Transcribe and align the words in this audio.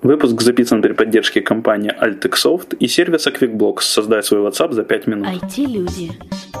Выпуск 0.00 0.40
записан 0.42 0.80
при 0.80 0.92
поддержке 0.92 1.40
компании 1.40 1.92
Altexoft 1.92 2.76
и 2.76 2.86
сервиса 2.86 3.30
QuickBlocks. 3.30 3.80
Создай 3.80 4.22
свой 4.22 4.42
WhatsApp 4.42 4.72
за 4.72 4.84
5 4.84 5.06
минут. 5.08 5.26
IT-люди. 5.26 6.12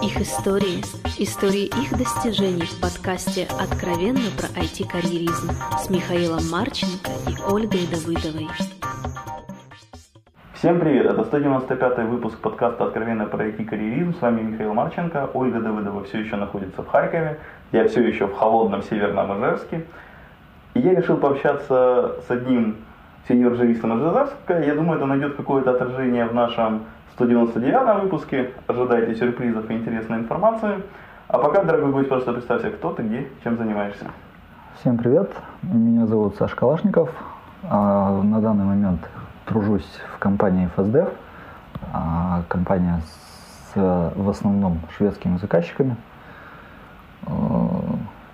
Их 0.02 0.20
истории. 0.20 0.82
Истории 1.18 1.66
их 1.66 1.96
достижений 1.96 2.66
в 2.66 2.80
подкасте 2.80 3.46
«Откровенно 3.60 4.28
про 4.36 4.48
IT-карьеризм» 4.60 5.50
с 5.78 5.88
Михаилом 5.88 6.50
Марченко 6.50 7.10
и 7.28 7.52
Ольгой 7.52 7.86
Давыдовой. 7.86 8.48
Всем 10.54 10.80
привет! 10.80 11.06
Это 11.06 11.22
195 11.22 12.08
выпуск 12.08 12.38
подкаста 12.38 12.86
«Откровенно 12.86 13.26
про 13.26 13.46
IT-карьеризм». 13.46 14.16
С 14.16 14.20
вами 14.20 14.42
Михаил 14.42 14.74
Марченко. 14.74 15.30
Ольга 15.32 15.60
Давыдова 15.60 16.02
все 16.02 16.18
еще 16.18 16.34
находится 16.34 16.82
в 16.82 16.88
Харькове. 16.88 17.38
Я 17.70 17.86
все 17.86 18.02
еще 18.02 18.26
в 18.26 18.32
холодном 18.32 18.82
северном 18.82 19.30
Ижевске. 19.38 19.84
И 20.74 20.80
я 20.80 20.96
решил 20.96 21.18
пообщаться 21.18 22.16
с 22.26 22.30
одним 22.30 22.78
сеньор-журистом 23.28 23.98
из 23.98 24.02
Жазарска. 24.02 24.62
Я 24.62 24.74
думаю, 24.74 24.96
это 24.96 25.06
найдет 25.06 25.36
какое-то 25.36 25.72
отражение 25.72 26.24
в 26.24 26.34
нашем 26.34 26.84
199 27.14 28.02
выпуске. 28.02 28.52
Ожидайте 28.66 29.14
сюрпризов 29.14 29.70
и 29.70 29.74
интересной 29.74 30.18
информации. 30.18 30.82
А 31.28 31.38
пока, 31.38 31.62
дорогой 31.62 31.92
гость, 31.92 32.08
просто 32.08 32.32
представься, 32.32 32.70
кто 32.70 32.92
ты, 32.92 33.02
где, 33.02 33.28
чем 33.44 33.58
занимаешься. 33.58 34.06
Всем 34.80 34.96
привет, 34.96 35.30
меня 35.62 36.06
зовут 36.06 36.36
Саш 36.36 36.54
Калашников. 36.54 37.10
А, 37.64 38.22
на 38.22 38.40
данный 38.40 38.64
момент 38.64 39.00
тружусь 39.44 39.88
в 40.14 40.18
компании 40.18 40.70
FSDev. 40.76 41.12
А, 41.92 42.42
компания 42.48 43.00
с 43.02 43.28
в 43.74 44.28
основном 44.30 44.80
шведскими 44.96 45.36
заказчиками. 45.36 45.96
А, 47.26 47.30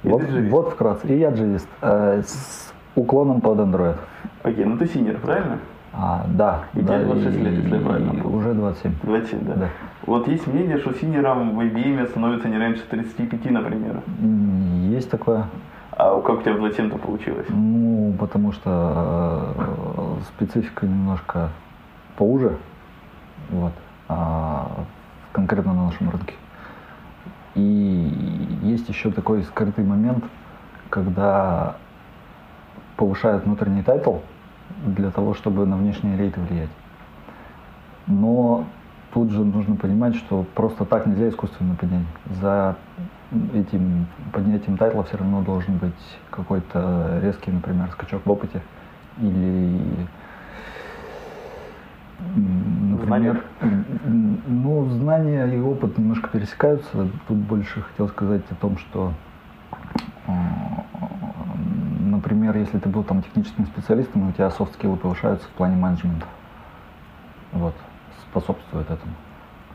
вот, 0.05 0.23
вот 0.51 0.73
вкратце. 0.73 1.09
И 1.09 1.19
я 1.19 1.31
джавист. 1.31 1.69
Э, 1.81 2.23
с 2.25 2.74
уклоном 2.95 3.41
под 3.41 3.59
Android. 3.59 3.97
Окей, 4.43 4.65
ну 4.65 4.77
ты 4.77 4.87
senior, 4.87 5.19
правильно? 5.19 5.59
А, 5.93 6.27
да. 6.29 6.65
И 6.75 6.81
да, 6.81 6.99
тебе 6.99 7.07
26 7.07 7.39
лет, 7.39 7.53
если 7.55 7.77
я 7.77 7.81
правильно 7.81 8.15
помню. 8.15 8.37
Уже 8.37 8.55
27. 8.55 8.93
27, 9.03 9.45
да. 9.45 9.55
Да. 9.55 9.69
Вот 10.07 10.29
есть 10.29 10.47
мнение, 10.47 10.79
что 10.79 10.93
senior 10.93 11.41
ом 11.41 11.57
в 11.57 11.61
IBM 11.61 12.09
становится 12.09 12.49
не 12.49 12.59
раньше 12.59 12.83
35, 12.91 13.51
например. 13.51 14.03
Есть 14.91 15.11
такое. 15.11 15.47
А 15.93 16.21
как 16.21 16.41
у 16.41 16.43
тебя 16.43 16.55
в 16.55 16.65
27-то 16.65 16.99
получилось? 16.99 17.47
Ну, 17.49 18.13
потому 18.19 18.51
что 18.51 19.55
э, 19.57 20.23
специфика 20.35 20.87
немножко 20.87 21.51
поуже. 22.17 22.57
Вот. 23.51 23.73
А, 24.09 24.69
конкретно 25.33 25.73
на 25.73 25.87
нашем 25.87 26.11
рынке. 26.11 26.35
И 27.55 28.61
есть 28.63 28.89
еще 28.89 29.13
такой 29.13 29.45
скрытый 29.45 29.85
момент, 29.85 30.25
когда 30.91 31.77
повышают 32.97 33.45
внутренний 33.45 33.83
title 33.83 34.17
для 34.87 35.11
того, 35.11 35.35
чтобы 35.35 35.67
на 35.67 35.77
внешние 35.77 36.17
rate 36.17 36.36
ы 36.36 36.41
влиять. 36.41 36.71
Но 38.07 38.65
тут 39.13 39.31
же 39.31 39.45
нужно 39.45 39.77
понимать, 39.77 40.15
что 40.17 40.45
просто 40.55 40.85
так 40.85 41.07
нельзя 41.07 41.29
искусственно 41.29 41.75
поднять. 41.75 42.07
За 42.41 42.77
этим 43.55 44.07
поднятием 44.33 44.77
title 44.77 44.98
а 44.98 45.03
все 45.05 45.17
равно 45.17 45.43
должен 45.43 45.77
быть 45.79 46.19
какой-то 46.31 47.21
резкий, 47.23 47.51
например, 47.51 47.91
скачок 47.91 48.25
в 48.25 48.31
опыте 48.31 48.61
или 49.19 50.07
например, 52.37 53.43
м, 53.61 54.41
ну, 54.47 54.89
знания 54.91 55.47
и 55.47 55.61
опыт 55.61 55.99
немножко 55.99 56.29
пересекаются. 56.29 57.09
Тут 57.29 57.37
больше 57.37 57.83
хотел 57.83 58.09
сказать 58.09 58.43
о 58.51 58.55
том, 58.55 58.79
что 58.79 59.13
э, 60.27 60.33
например, 62.35 62.57
если 62.57 62.79
ты 62.79 62.89
был 62.89 63.05
там 63.05 63.23
техническим 63.23 63.67
специалистом, 63.67 64.27
и 64.27 64.31
у 64.31 64.33
тебя 64.33 64.51
софт-скиллы 64.51 64.97
повышаются 64.97 65.47
в 65.47 65.51
плане 65.53 65.77
менеджмента. 65.77 66.27
Вот, 67.53 67.75
способствует 68.29 68.87
этому. 68.91 69.15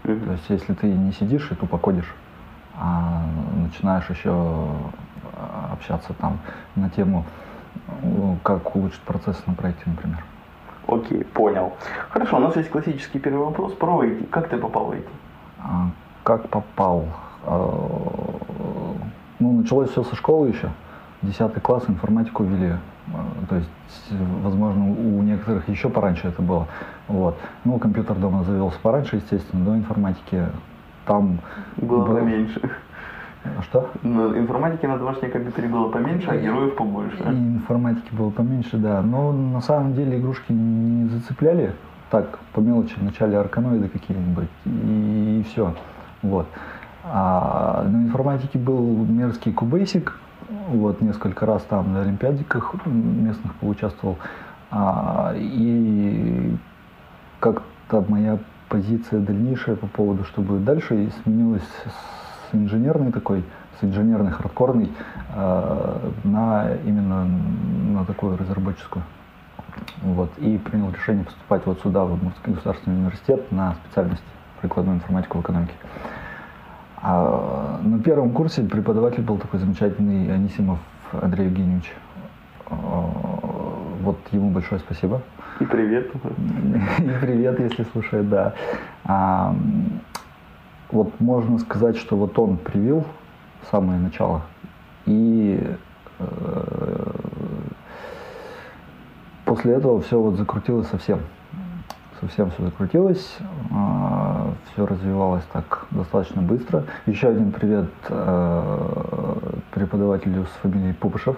Мгм. 0.03 0.25
То 0.25 0.31
есть, 0.33 0.49
если 0.49 0.73
ты 0.73 0.88
не 0.88 1.13
сидишь 1.13 1.49
и 1.51 1.55
тупо 1.55 1.77
кодишь, 1.77 2.13
а 2.77 3.23
начинаешь 3.56 4.09
еще 4.09 4.31
а, 4.31 5.69
общаться 5.73 6.13
там 6.13 6.39
на 6.75 6.89
тему, 6.89 7.25
как 8.44 8.75
улучшить 8.75 9.01
процесс 9.01 9.41
на 9.47 9.53
проекте, 9.53 9.84
например. 9.85 10.23
Окей, 10.88 11.23
понял. 11.23 11.73
Хорошо, 12.09 12.38
у 12.38 12.39
нас 12.39 12.55
есть 12.57 12.69
классический 12.69 13.19
первый 13.19 13.45
вопрос 13.45 13.73
про 13.73 14.03
IT. 14.03 14.29
Как 14.29 14.50
ты 14.50 14.57
попал 14.57 14.85
в 14.85 14.91
IT? 14.91 15.07
А, 15.59 15.89
Как 16.23 16.50
попал? 16.50 17.05
А, 17.45 17.89
Ну, 19.39 19.61
началось 19.61 19.91
все 19.91 20.03
со 20.03 20.16
школы 20.16 20.50
еще. 20.50 20.69
Десятый 21.22 21.62
класс, 21.62 21.84
информатику 21.88 22.44
ввели. 22.44 22.74
А, 23.13 23.46
То 23.50 23.56
есть, 23.57 23.69
возможно, 24.41 24.90
у 24.90 25.22
некоторых 25.22 25.68
еще 25.68 25.90
пораньше 25.90 26.28
это 26.30 26.41
было. 26.41 26.68
Вот. 27.07 27.38
Ну, 27.66 27.78
компьютер 27.78 28.16
дома 28.16 28.44
завелся 28.44 28.78
пораньше, 28.81 29.18
естественно, 29.18 29.66
до 29.66 29.75
информатики. 29.75 30.46
Там 31.06 31.40
Было 31.78 32.06
было- 32.06 32.19
поменьше. 32.19 32.62
Что? 33.63 33.90
На 34.03 34.38
информатике 34.38 34.88
на 34.88 34.97
домашнем 34.97 35.31
компьютере 35.31 35.68
было 35.69 35.90
поменьше, 35.90 36.29
а 36.29 36.38
героев 36.38 36.75
побольше. 36.75 37.18
И 37.24 37.35
информатики 37.56 38.13
было 38.13 38.29
поменьше, 38.29 38.78
да. 38.78 39.02
Но 39.02 39.31
на 39.31 39.62
самом 39.62 39.94
деле 39.94 40.19
игрушки 40.19 40.52
не 40.52 41.08
зацепляли. 41.09 41.74
Так, 42.12 42.40
по 42.53 42.59
мелочи, 42.59 42.96
вначале 42.97 43.38
арканоиды 43.38 43.88
какие-нибудь, 43.88 44.47
и, 44.66 45.46
все. 45.50 45.74
Вот. 46.22 46.47
А 47.03 47.84
на 47.88 47.97
информатике 48.03 48.58
был 48.59 49.06
мерзкий 49.06 49.53
кубейсик. 49.53 50.18
Вот, 50.49 51.01
несколько 51.01 51.45
раз 51.45 51.61
там 51.63 51.93
на 51.93 52.01
олимпиадиках 52.01 52.73
местных 52.85 53.53
поучаствовал. 53.55 54.17
А, 54.71 55.33
и 55.35 56.55
как-то 57.39 58.03
моя 58.07 58.39
позиция 58.67 59.19
дальнейшая 59.19 59.75
по 59.75 59.87
поводу, 59.87 60.23
что 60.23 60.41
будет 60.41 60.63
дальше, 60.63 61.11
сменилась 61.23 61.67
с 61.83 62.55
инженерной 62.55 63.11
такой, 63.11 63.43
с 63.79 63.83
инженерной 63.83 64.31
хардкорной 64.31 64.91
э, 65.35 66.11
на 66.23 66.71
именно 66.85 67.25
на 67.25 68.05
такую 68.05 68.37
разработческую. 68.37 69.03
Вот. 70.01 70.31
И 70.37 70.57
принял 70.57 70.91
решение 70.91 71.25
поступать 71.25 71.66
вот 71.66 71.79
сюда, 71.81 72.05
в 72.05 72.13
Удмуртский 72.13 72.53
государственный 72.53 72.97
университет, 72.97 73.51
на 73.51 73.75
специальность 73.75 74.23
прикладную 74.61 74.97
информатику 74.97 75.37
в 75.37 75.41
экономике. 75.41 75.73
А 77.01 77.79
на 77.83 77.99
первом 77.99 78.31
курсе 78.31 78.63
преподаватель 78.63 79.21
был 79.21 79.37
такой 79.37 79.59
замечательный 79.59 80.33
Анисимов 80.33 80.79
Андрей 81.13 81.45
Евгеньевич. 81.45 81.93
А, 82.69 83.09
Вот 84.01 84.17
ему 84.31 84.49
большое 84.51 84.79
спасибо. 84.79 85.21
И 85.59 85.65
привет. 85.65 86.11
И 86.99 87.09
привет, 87.21 87.59
если 87.59 87.83
слушает, 87.83 88.29
да. 88.29 88.53
А, 89.05 89.55
вот 90.91 91.19
можно 91.19 91.59
сказать, 91.59 91.97
что 91.97 92.15
вот 92.17 92.37
он 92.39 92.57
привил 92.57 93.05
самое 93.69 93.99
начало. 93.99 94.41
И 95.05 95.61
э, 96.19 97.11
после 99.45 99.73
этого 99.73 100.01
все 100.01 100.19
вот 100.19 100.35
закрутилось 100.35 100.87
совсем. 100.87 101.19
Совсем 102.19 102.51
все 102.51 102.63
закрутилось, 102.66 103.37
все 104.71 104.85
развивалось 104.85 105.43
так 105.51 105.85
достаточно 105.91 106.41
быстро. 106.41 106.83
Еще 107.05 107.27
один 107.29 107.51
привет 107.51 107.89
э, 108.09 109.49
преподавателю 109.71 110.45
с 110.45 110.49
фамилией 110.61 110.93
Пупышев. 110.93 111.37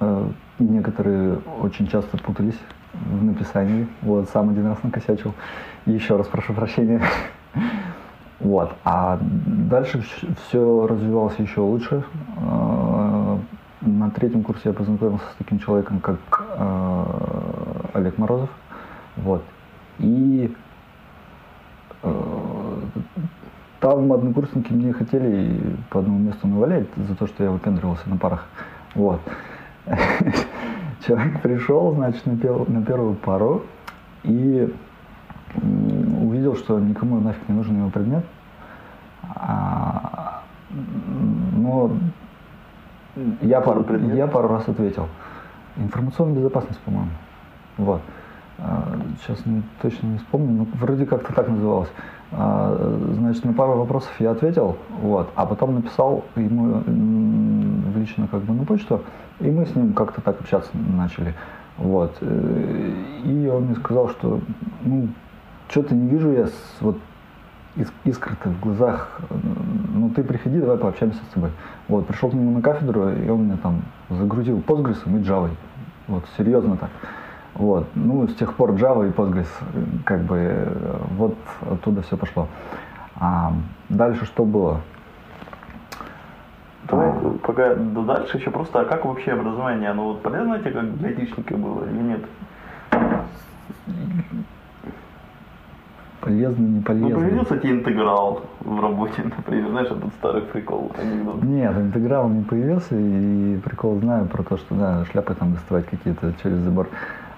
Э, 0.00 0.28
Некоторые 0.58 1.38
очень 1.60 1.86
часто 1.86 2.16
путались 2.16 2.58
в 2.94 3.22
написании. 3.24 3.86
Вот, 4.02 4.28
сам 4.30 4.48
один 4.50 4.66
раз 4.66 4.82
накосячил. 4.82 5.34
Еще 5.84 6.16
раз 6.16 6.26
прошу 6.28 6.52
прощения. 6.54 7.02
Вот. 8.38 8.74
А 8.84 9.18
дальше 9.20 10.04
все 10.46 10.86
развивалось 10.86 11.38
еще 11.38 11.60
лучше. 11.60 12.04
Э, 12.36 13.38
На 13.80 14.10
третьем 14.10 14.42
курсе 14.42 14.62
я 14.64 14.72
познакомился 14.72 15.24
с 15.32 15.36
таким 15.38 15.58
человеком, 15.58 16.00
как 16.00 16.18
Олег 17.94 18.18
Морозов. 18.18 18.50
Вот. 19.16 19.42
И 19.98 20.54
э, 22.02 22.80
там 23.96 24.12
однокурсники 24.12 24.72
мне 24.72 24.92
хотели 24.92 25.58
по 25.90 26.00
одному 26.00 26.18
месту 26.18 26.46
навалять 26.46 26.86
за 26.96 27.14
то, 27.14 27.26
что 27.26 27.42
я 27.44 27.50
выпендривался 27.50 28.08
на 28.10 28.18
парах. 28.18 28.46
Вот. 28.94 29.20
Человек 31.06 31.40
пришел, 31.40 31.94
значит, 31.94 32.26
на, 32.26 32.32
пер- 32.32 32.70
на 32.70 32.84
первую 32.84 33.14
пару 33.14 33.62
и 34.22 34.70
увидел, 36.20 36.56
что 36.56 36.78
никому 36.78 37.20
нафиг 37.20 37.48
не 37.48 37.54
нужен 37.54 37.78
его 37.78 37.88
предмет. 37.88 38.24
А, 39.34 40.42
но 41.56 41.92
я 43.40 43.62
пару, 43.62 43.82
предмет? 43.82 44.14
я 44.14 44.26
пару 44.26 44.48
раз 44.48 44.68
ответил. 44.68 45.08
Информационная 45.76 46.36
безопасность, 46.36 46.80
по-моему. 46.80 47.10
Вот. 47.78 48.02
А, 48.58 48.98
Сейчас 49.22 49.46
не- 49.46 49.62
точно 49.80 50.06
не 50.08 50.18
вспомню, 50.18 50.52
но 50.52 50.66
вроде 50.74 51.06
как-то 51.06 51.32
так 51.32 51.48
называлось. 51.48 51.90
А, 52.32 52.96
Значит, 53.14 53.44
на 53.44 53.52
пару 53.52 53.76
вопросов 53.76 54.10
я 54.18 54.32
ответил, 54.32 54.76
вот, 55.00 55.28
а 55.34 55.46
потом 55.46 55.74
написал 55.74 56.24
ему 56.34 56.82
в 56.86 57.98
лично 57.98 58.28
как 58.28 58.42
бы 58.42 58.52
на 58.52 58.64
почту, 58.64 59.02
и 59.40 59.50
мы 59.50 59.66
с 59.66 59.74
ним 59.74 59.92
как-то 59.92 60.20
так 60.20 60.40
общаться 60.40 60.70
начали. 60.74 61.34
Вот. 61.78 62.16
И 62.22 63.50
он 63.52 63.64
мне 63.64 63.74
сказал, 63.76 64.08
что 64.10 64.40
ну, 64.82 65.08
что-то 65.68 65.94
не 65.94 66.08
вижу 66.08 66.30
я 66.32 66.46
с, 66.46 66.76
вот 66.80 66.98
искры-то 68.04 68.48
в 68.48 68.60
глазах. 68.60 69.20
Ну, 69.94 70.10
ты 70.10 70.22
приходи, 70.22 70.58
давай 70.60 70.78
пообщаемся 70.78 71.18
с 71.30 71.34
тобой. 71.34 71.50
Вот, 71.88 72.06
пришел 72.06 72.30
к 72.30 72.34
нему 72.34 72.50
на 72.52 72.62
кафедру, 72.62 73.10
и 73.10 73.28
он 73.28 73.44
мне 73.44 73.56
там 73.62 73.82
загрузил 74.08 74.58
Postgres 74.66 74.98
и 75.04 75.22
Java. 75.22 75.50
Вот, 76.08 76.24
серьезно 76.36 76.76
так. 76.76 76.90
Вот. 77.58 77.86
Ну, 77.94 78.28
с 78.28 78.34
тех 78.34 78.54
пор 78.54 78.72
Java 78.72 79.08
и 79.08 79.12
Postgres, 79.12 79.48
как 80.04 80.20
бы, 80.22 80.68
вот 81.16 81.36
оттуда 81.70 82.02
все 82.02 82.16
пошло. 82.16 82.48
А 83.18 83.52
дальше 83.88 84.26
что 84.26 84.44
было? 84.44 84.80
Давай, 86.84 87.08
а... 87.08 87.38
пока 87.42 87.74
до 87.74 88.02
дальше 88.02 88.36
еще 88.36 88.50
просто, 88.50 88.80
а 88.80 88.84
как 88.84 89.06
вообще 89.06 89.32
образование, 89.32 89.90
оно 89.90 90.08
вот 90.08 90.22
полезно 90.22 90.58
тебе 90.58 90.72
как 90.72 90.98
для 90.98 91.08
айтишника 91.08 91.56
было 91.56 91.84
или 91.84 92.02
нет? 92.02 92.20
Полезно, 96.20 96.62
не 96.62 96.82
полезно. 96.82 97.08
Ну, 97.08 97.20
появился 97.20 97.56
тебе 97.56 97.70
интеграл 97.70 98.42
в 98.60 98.80
работе, 98.80 99.22
например, 99.22 99.70
знаешь, 99.70 99.86
этот 99.86 100.12
старый 100.14 100.42
прикол, 100.42 100.90
анекдот. 101.00 101.42
Нет, 101.42 101.76
интеграл 101.76 102.28
не 102.28 102.42
появился, 102.42 102.96
и 102.98 103.56
прикол 103.58 104.00
знаю 104.00 104.26
про 104.26 104.42
то, 104.42 104.56
что, 104.56 104.74
да, 104.74 105.04
шляпы 105.06 105.34
там 105.34 105.54
доставать 105.54 105.86
какие-то 105.86 106.34
через 106.42 106.58
забор. 106.58 106.88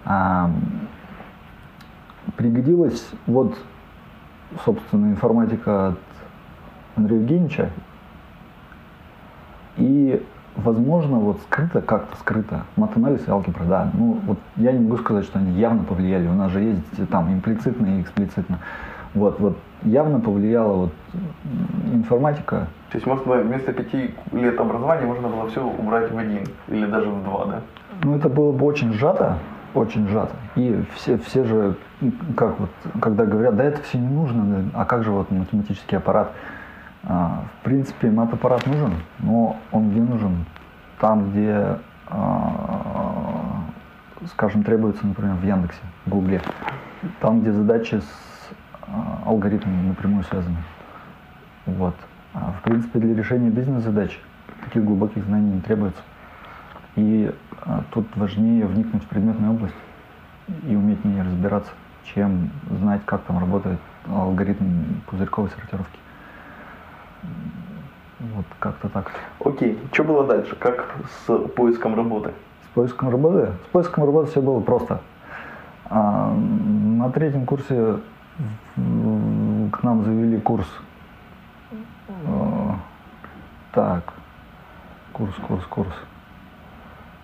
А, 0.04 0.50
пригодилась 2.36 3.08
вот, 3.26 3.56
собственно, 4.64 5.06
информатика 5.06 5.88
от 5.88 5.98
Андрея 6.96 7.20
Евгеньевича, 7.20 7.70
и 9.76 10.22
возможно, 10.56 11.18
вот 11.18 11.40
скрыто, 11.42 11.80
как-то 11.80 12.16
скрыто, 12.16 12.62
матанализ 12.76 13.26
и 13.26 13.30
алгебра, 13.30 13.64
да. 13.64 13.90
Ну, 13.94 14.18
вот 14.26 14.38
я 14.56 14.72
не 14.72 14.80
могу 14.80 14.98
сказать, 14.98 15.24
что 15.24 15.38
они 15.38 15.52
явно 15.52 15.84
повлияли. 15.84 16.26
У 16.26 16.32
нас 16.32 16.50
же 16.50 16.60
есть 16.60 17.08
там 17.10 17.32
имплицитно 17.32 17.86
и 17.86 18.02
эксплицитно. 18.02 18.58
Вот, 19.14 19.40
вот 19.40 19.56
явно 19.84 20.20
повлияла 20.20 20.74
вот 20.74 20.92
информатика. 21.92 22.66
То 22.90 22.96
есть, 22.96 23.06
может 23.06 23.24
вместо 23.26 23.72
пяти 23.72 24.14
лет 24.32 24.58
образования 24.60 25.06
можно 25.06 25.28
было 25.28 25.48
все 25.48 25.64
убрать 25.64 26.10
в 26.12 26.18
один 26.18 26.44
или 26.68 26.86
даже 26.86 27.08
в 27.08 27.24
два, 27.24 27.46
да? 27.46 27.60
Ну, 28.02 28.16
это 28.16 28.28
было 28.28 28.52
бы 28.52 28.66
очень 28.66 28.92
сжато, 28.92 29.38
очень 29.74 30.08
сжато. 30.08 30.34
И 30.56 30.84
все, 30.94 31.18
все 31.18 31.44
же, 31.44 31.76
как 32.36 32.58
вот, 32.58 32.70
когда 33.00 33.24
говорят, 33.24 33.56
да 33.56 33.64
это 33.64 33.82
все 33.82 33.98
не 33.98 34.08
нужно, 34.08 34.70
а 34.74 34.84
как 34.84 35.04
же 35.04 35.10
вот 35.10 35.30
математический 35.30 35.98
аппарат? 35.98 36.32
А, 37.04 37.44
в 37.60 37.64
принципе, 37.64 38.10
мат-аппарат 38.10 38.66
нужен, 38.66 38.94
но 39.20 39.56
он 39.72 39.90
где 39.90 40.00
нужен? 40.00 40.44
Там, 41.00 41.30
где, 41.30 41.78
а, 42.08 43.62
скажем, 44.32 44.64
требуется, 44.64 45.06
например, 45.06 45.34
в 45.36 45.44
Яндексе, 45.44 45.80
в 46.04 46.10
Гугле. 46.10 46.42
Там, 47.20 47.40
где 47.40 47.52
задачи 47.52 47.96
с 47.96 48.50
а, 48.82 49.22
алгоритмами 49.26 49.88
напрямую 49.88 50.24
связаны. 50.24 50.58
Вот. 51.66 51.94
В 52.34 52.62
принципе, 52.62 52.98
для 52.98 53.14
решения 53.14 53.50
бизнес-задач 53.50 54.18
таких 54.64 54.84
глубоких 54.84 55.24
знаний 55.24 55.52
не 55.52 55.60
требуется. 55.60 56.00
И 56.98 57.32
тут 57.92 58.08
важнее 58.16 58.66
вникнуть 58.66 59.04
в 59.04 59.06
предметную 59.06 59.52
область 59.52 59.74
и 60.68 60.74
уметь 60.74 60.98
в 61.00 61.04
ней 61.04 61.22
разбираться, 61.22 61.70
чем 62.02 62.50
знать, 62.70 63.02
как 63.04 63.22
там 63.22 63.38
работает 63.38 63.78
алгоритм 64.08 64.64
пузырьковой 65.06 65.50
сортировки. 65.50 65.98
Вот 68.18 68.46
как-то 68.58 68.88
так. 68.88 69.12
Окей, 69.44 69.78
что 69.92 70.02
было 70.02 70.26
дальше? 70.26 70.56
Как 70.56 70.96
с 71.24 71.38
поиском 71.50 71.94
работы? 71.94 72.32
С 72.64 72.74
поиском 72.74 73.10
работы? 73.10 73.52
С 73.66 73.68
поиском 73.70 74.04
работы 74.04 74.32
все 74.32 74.42
было 74.42 74.58
просто. 74.58 75.00
А, 75.84 76.34
на 76.34 77.10
третьем 77.10 77.46
курсе 77.46 77.98
к 78.74 79.82
нам 79.84 80.02
завели 80.04 80.40
курс. 80.40 80.66
А, 82.26 82.74
так, 83.70 84.14
курс, 85.12 85.34
курс, 85.46 85.64
курс. 85.66 85.94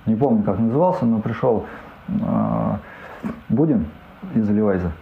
Не 0.07 0.17
помню, 0.17 0.43
как 0.43 0.59
назывался, 0.59 1.07
но 1.07 1.21
пришел 1.21 1.67
а, 2.23 2.79
Будин 3.49 3.87
из 4.35 4.49
Левайза. 4.49 4.93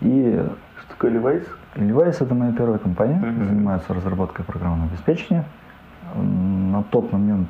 И... 0.00 0.44
Что 0.80 0.88
такое 0.90 1.10
Левайз? 1.12 1.44
Levi's 1.76 2.22
это 2.22 2.34
моя 2.34 2.52
первая 2.52 2.78
компания, 2.78 3.20
mm-hmm. 3.20 3.44
занимается 3.46 3.94
разработкой 3.94 4.44
программного 4.44 4.88
обеспечения. 4.90 5.44
На 6.14 6.82
тот 6.84 7.10
момент 7.12 7.48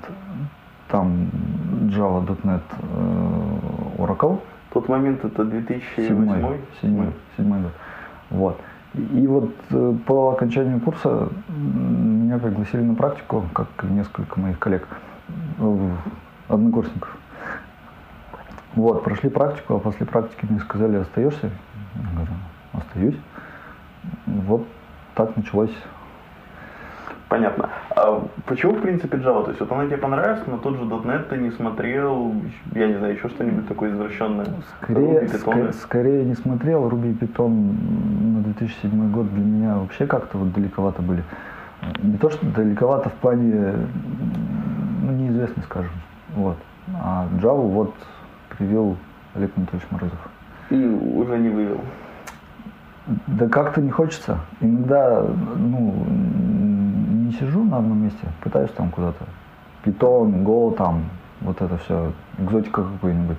там 0.89 1.29
Java, 1.89 2.25
.NET, 2.43 2.63
э, 2.81 3.99
Oracle. 3.99 4.39
Тот 4.73 4.89
момент 4.89 5.25
это 5.25 5.45
2007? 5.45 6.07
Седьмой, 6.07 6.61
седьмой, 6.81 7.07
седьмой 7.37 7.61
год. 7.63 7.73
Вот. 8.31 8.61
И 8.95 9.27
вот 9.27 9.53
э, 9.71 9.95
по 10.07 10.33
окончанию 10.33 10.81
курса 10.81 11.29
меня 11.49 12.39
пригласили 12.39 12.83
на 12.83 12.95
практику, 12.95 13.45
как 13.53 13.69
и 13.83 13.87
несколько 13.87 14.41
моих 14.41 14.59
коллег, 14.59 14.87
однокурсников. 16.49 17.17
Вот, 18.75 19.05
прошли 19.05 19.31
практику, 19.31 19.77
а 19.77 19.79
после 19.79 20.05
практики 20.07 20.47
мне 20.49 20.61
сказали, 20.61 20.97
остаешься? 20.97 21.51
Я 21.95 22.11
говорю, 22.17 22.33
остаюсь 22.73 23.17
вот 24.27 24.67
так 25.15 25.37
началось. 25.37 25.75
Понятно. 27.29 27.71
А 27.97 28.23
почему, 28.47 28.75
в 28.75 28.81
принципе, 28.83 29.17
Java? 29.17 29.45
То 29.45 29.51
есть 29.51 29.61
вот 29.61 29.73
она 29.73 29.87
тебе 29.87 29.97
понравилась, 29.97 30.43
но 30.47 30.59
тот 30.59 30.77
же 30.77 30.83
.NET 30.85 31.29
ты 31.29 31.37
не 31.39 31.51
смотрел, 31.51 32.35
я 32.75 32.87
не 32.87 32.95
знаю, 32.95 33.15
еще 33.15 33.29
что-нибудь 33.29 33.67
такое 33.67 33.91
извращенное? 33.93 34.47
Скорее, 34.83 35.21
Ruby, 35.21 35.33
Python? 35.33 35.69
Ск- 35.71 35.73
скорее 35.73 36.25
не 36.25 36.35
смотрел. 36.35 36.89
Ruby 36.89 37.13
и 37.13 37.15
Python 37.15 37.75
на 38.37 38.41
2007 38.43 39.11
год 39.11 39.33
для 39.33 39.43
меня 39.43 39.79
вообще 39.79 40.07
как-то 40.07 40.39
вот 40.39 40.53
далековато 40.53 41.03
были. 41.03 41.25
Не 42.03 42.19
то, 42.19 42.31
что 42.31 42.47
далековато 42.47 43.09
в 43.09 43.15
плане, 43.15 43.75
ну, 45.03 45.13
неизвестно, 45.13 45.63
скажем. 45.65 45.93
Вот. 46.35 46.57
А 47.03 47.27
Java 47.41 47.69
вот 47.69 47.95
привел 48.51 48.97
Олег 49.35 49.51
Анатольевич 49.57 49.91
Морозов. 49.91 50.19
И 50.71 50.85
уже 50.85 51.39
не 51.39 51.49
вывел. 51.49 51.81
Да 53.27 53.49
как-то 53.49 53.81
не 53.81 53.91
хочется. 53.91 54.39
Иногда, 54.61 55.23
ну, 55.57 56.07
не 56.09 57.33
сижу 57.33 57.65
на 57.65 57.79
одном 57.79 58.03
месте, 58.03 58.27
пытаюсь 58.43 58.71
там 58.71 58.91
куда-то. 58.91 59.25
Питон, 59.83 60.45
Go 60.45 60.75
там, 60.75 61.05
вот 61.41 61.61
это 61.61 61.77
все, 61.79 62.13
экзотика 62.39 62.83
какой-нибудь. 62.85 63.37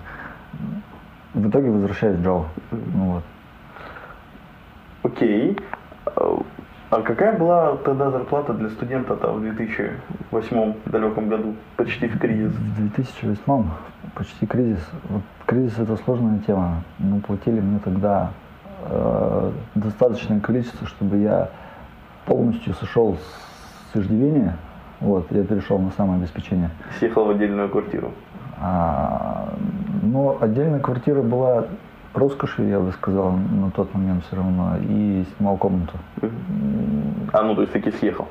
В 1.33 1.49
итоге 1.49 1.71
возвращаюсь 1.71 2.17
в 2.17 2.21
Java. 2.21 2.45
Ну 2.71 3.11
вот. 3.11 3.23
Окей. 5.03 5.57
А 6.95 7.01
какая 7.01 7.37
была 7.37 7.75
тогда 7.83 8.09
зарплата 8.09 8.53
для 8.53 8.69
студента-то 8.69 9.33
в 9.33 9.41
2008 9.41 10.73
далеком 10.85 11.27
году? 11.27 11.53
Почти 11.75 12.07
в 12.07 12.17
кризис. 12.17 12.53
В 12.53 12.77
2008 12.77 13.63
почти 14.13 14.45
кризис. 14.45 14.79
Вот 15.09 15.21
кризис 15.45 15.77
это 15.77 15.97
сложная 15.97 16.39
тема. 16.47 16.83
Ну, 16.99 17.19
платили 17.19 17.59
мне 17.59 17.79
тогда 17.83 18.31
э, 18.89 19.51
достаточное 19.75 20.39
количество, 20.39 20.87
чтобы 20.87 21.17
я 21.17 21.49
полностью 22.27 22.73
сошел 22.75 23.17
с 23.91 23.97
иждивения. 23.97 24.55
Вот, 25.01 25.29
я 25.31 25.43
перешел 25.43 25.77
на 25.79 25.91
самообеспечение. 25.97 26.69
Съехал 26.99 27.25
в 27.25 27.31
отдельную 27.31 27.67
квартиру. 27.67 28.13
А, 28.61 29.49
но 30.01 30.37
отдельная 30.39 30.79
квартира 30.79 31.21
была 31.21 31.65
роскошью, 32.17 32.67
я 32.67 32.79
бы 32.79 32.91
сказал, 32.91 33.31
на 33.31 33.71
тот 33.71 33.93
момент 33.93 34.23
все 34.25 34.35
равно, 34.37 34.77
и 34.81 35.25
снимал 35.35 35.57
комнату. 35.57 35.93
А, 37.33 37.43
ну 37.43 37.55
то 37.55 37.61
есть 37.61 37.73
таки 37.73 37.91
съехал? 37.91 38.27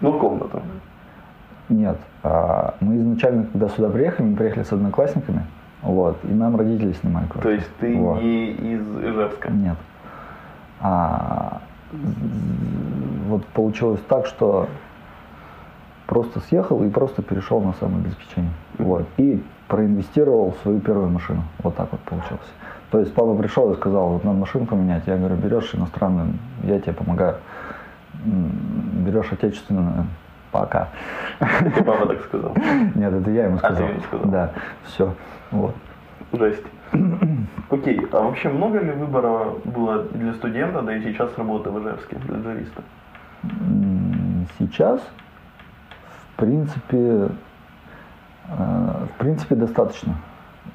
Ну, 0.00 0.12
в 0.12 0.18
комнату? 0.18 0.62
Нет. 1.68 1.98
А, 2.22 2.74
мы 2.80 2.96
изначально, 2.96 3.46
когда 3.46 3.68
сюда 3.68 3.88
приехали, 3.88 4.26
мы 4.26 4.36
приехали 4.36 4.64
с 4.64 4.72
одноклассниками, 4.72 5.46
вот. 5.82 6.18
И 6.24 6.28
нам 6.28 6.56
родители 6.56 6.92
снимали 6.92 7.26
квартиру. 7.26 7.42
То 7.42 7.50
есть 7.50 7.70
ты 7.78 7.96
вот. 7.96 8.22
не 8.22 8.52
из 8.52 8.82
Ижевска? 9.02 9.50
Нет. 9.50 9.76
А, 10.80 11.60
вот 13.28 13.44
получилось 13.46 14.00
так, 14.08 14.26
что 14.26 14.68
просто 16.06 16.40
съехал 16.40 16.82
и 16.84 16.90
просто 16.90 17.22
перешел 17.22 17.60
на 17.60 17.72
самообеспечение. 17.74 18.52
Вот. 18.78 19.06
И 19.16 19.42
проинвестировал 19.68 20.52
в 20.52 20.62
свою 20.62 20.80
первую 20.80 21.08
машину. 21.08 21.42
Вот 21.62 21.76
так 21.76 21.90
вот 21.90 22.00
получилось. 22.02 22.52
То 22.90 23.00
есть 23.00 23.12
папа 23.14 23.34
пришел 23.34 23.72
и 23.72 23.76
сказал, 23.76 24.10
вот 24.10 24.24
надо 24.24 24.38
машину 24.38 24.66
поменять. 24.66 25.02
Я 25.06 25.16
говорю, 25.16 25.36
берешь 25.36 25.74
иностранную, 25.74 26.34
я 26.62 26.80
тебе 26.80 26.92
помогаю. 26.92 27.36
Берешь 28.24 29.32
отечественную, 29.32 30.06
пока. 30.52 30.88
Это 31.40 31.82
папа 31.82 32.06
так 32.06 32.20
сказал? 32.22 32.54
Нет, 32.94 33.12
это 33.12 33.30
я 33.30 33.46
ему 33.46 33.58
сказал. 33.58 33.76
А, 33.76 33.86
ты 33.86 33.92
ему 33.92 34.00
сказал? 34.02 34.26
Да, 34.30 34.52
все. 34.84 35.14
Вот. 35.50 35.74
Жесть. 36.32 36.64
Окей, 37.70 38.06
а 38.12 38.20
вообще 38.20 38.48
много 38.48 38.78
ли 38.78 38.92
выбора 38.92 39.54
было 39.64 40.04
для 40.04 40.32
студента, 40.34 40.82
да 40.82 40.96
и 40.96 41.02
сейчас 41.02 41.36
работы 41.36 41.70
в 41.70 41.80
Ижевске 41.80 42.16
для 42.16 42.38
джависта? 42.38 42.82
Сейчас, 44.58 45.00
в 46.30 46.36
принципе, 46.36 47.28
в 48.48 49.18
принципе, 49.18 49.54
достаточно. 49.54 50.16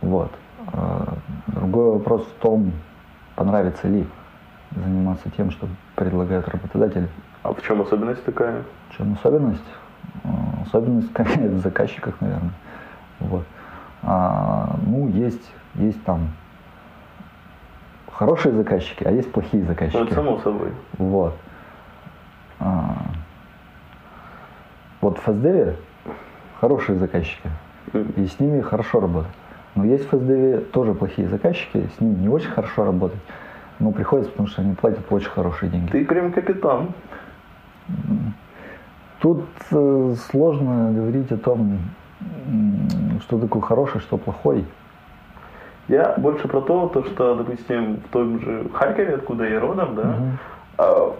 Вот. 0.01 0.31
А, 0.73 1.13
другой 1.47 1.93
вопрос 1.93 2.23
в 2.23 2.41
том, 2.41 2.71
понравится 3.35 3.87
ли 3.87 4.05
заниматься 4.71 5.29
тем, 5.35 5.51
что 5.51 5.67
предлагают 5.95 6.47
работодатели. 6.47 7.07
А 7.43 7.53
в 7.53 7.61
чем 7.61 7.81
особенность 7.81 8.23
такая? 8.23 8.63
В 8.89 8.97
чем 8.97 9.13
особенность? 9.13 9.63
А, 10.23 10.63
особенность 10.65 11.11
какая 11.13 11.49
в 11.49 11.59
заказчиках, 11.59 12.19
наверное. 12.21 12.53
Вот. 13.19 13.45
А, 14.03 14.75
ну, 14.85 15.09
есть, 15.09 15.51
есть 15.75 16.03
там 16.03 16.29
хорошие 18.11 18.53
заказчики, 18.53 19.03
а 19.03 19.11
есть 19.11 19.31
плохие 19.31 19.63
заказчики. 19.63 19.97
Ну, 19.97 20.03
это 20.05 20.15
само 20.15 20.39
собой. 20.39 20.71
Вот. 20.97 21.35
А, 22.59 22.95
вот 25.01 25.17
в 25.17 25.27
FSDV 25.27 25.75
хорошие 26.59 26.97
заказчики, 26.97 27.49
и 27.93 28.25
с 28.25 28.39
ними 28.39 28.61
хорошо 28.61 28.99
работать. 28.99 29.31
Но 29.75 29.85
есть 29.85 30.11
в 30.11 30.13
FSDV 30.13 30.65
тоже 30.71 30.93
плохие 30.93 31.27
заказчики, 31.27 31.89
с 31.97 32.01
ними 32.01 32.15
не 32.15 32.29
очень 32.29 32.49
хорошо 32.49 32.85
работать, 32.85 33.19
но 33.79 33.91
приходится, 33.91 34.31
потому 34.31 34.49
что 34.49 34.61
они 34.61 34.75
платят 34.75 35.05
очень 35.09 35.29
хорошие 35.29 35.69
деньги. 35.69 35.91
Ты 35.91 36.05
прям 36.05 36.31
капитан. 36.31 36.89
Тут 39.21 39.45
э, 39.71 40.15
сложно 40.29 40.91
говорить 40.93 41.31
о 41.31 41.37
том, 41.37 41.79
что 43.21 43.39
такое 43.39 43.61
хороший, 43.61 44.01
что 44.01 44.17
плохой. 44.17 44.65
Я 45.87 46.13
больше 46.17 46.47
про 46.47 46.61
то, 46.61 46.87
то 46.87 47.03
что, 47.03 47.35
допустим, 47.35 47.97
в 47.97 48.13
том 48.13 48.39
же 48.39 48.69
Харькове, 48.73 49.15
откуда 49.15 49.45
я 49.45 49.59
родом, 49.59 49.95
да, 49.95 50.01
угу. 50.01 50.23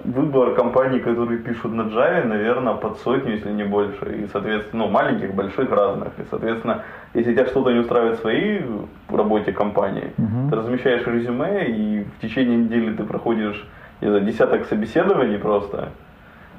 Выбор 0.05 0.53
компаний, 0.55 0.99
которые 0.99 1.39
пишут 1.39 1.73
на 1.73 1.81
Java, 1.83 2.23
наверное, 2.25 2.75
под 2.75 2.99
сотню, 2.99 3.33
если 3.33 3.51
не 3.51 3.63
больше. 3.63 4.23
И, 4.23 4.27
соответственно, 4.31 4.85
ну, 4.85 4.89
маленьких, 4.89 5.33
больших, 5.33 5.69
разных. 5.71 6.09
И, 6.17 6.23
соответственно, 6.29 6.83
если 7.13 7.33
тебя 7.33 7.45
что-то 7.45 7.71
не 7.71 7.79
устраивает 7.79 8.19
в 8.19 8.21
своей 8.21 8.65
работе 9.09 9.51
компании, 9.51 10.13
угу. 10.17 10.49
ты 10.49 10.55
размещаешь 10.55 11.05
резюме, 11.05 11.65
и 11.67 12.03
в 12.03 12.21
течение 12.21 12.57
недели 12.57 12.95
ты 12.95 13.03
проходишь, 13.03 13.67
не 14.01 14.07
знаю, 14.07 14.23
десяток 14.23 14.65
собеседований 14.65 15.37
просто, 15.37 15.89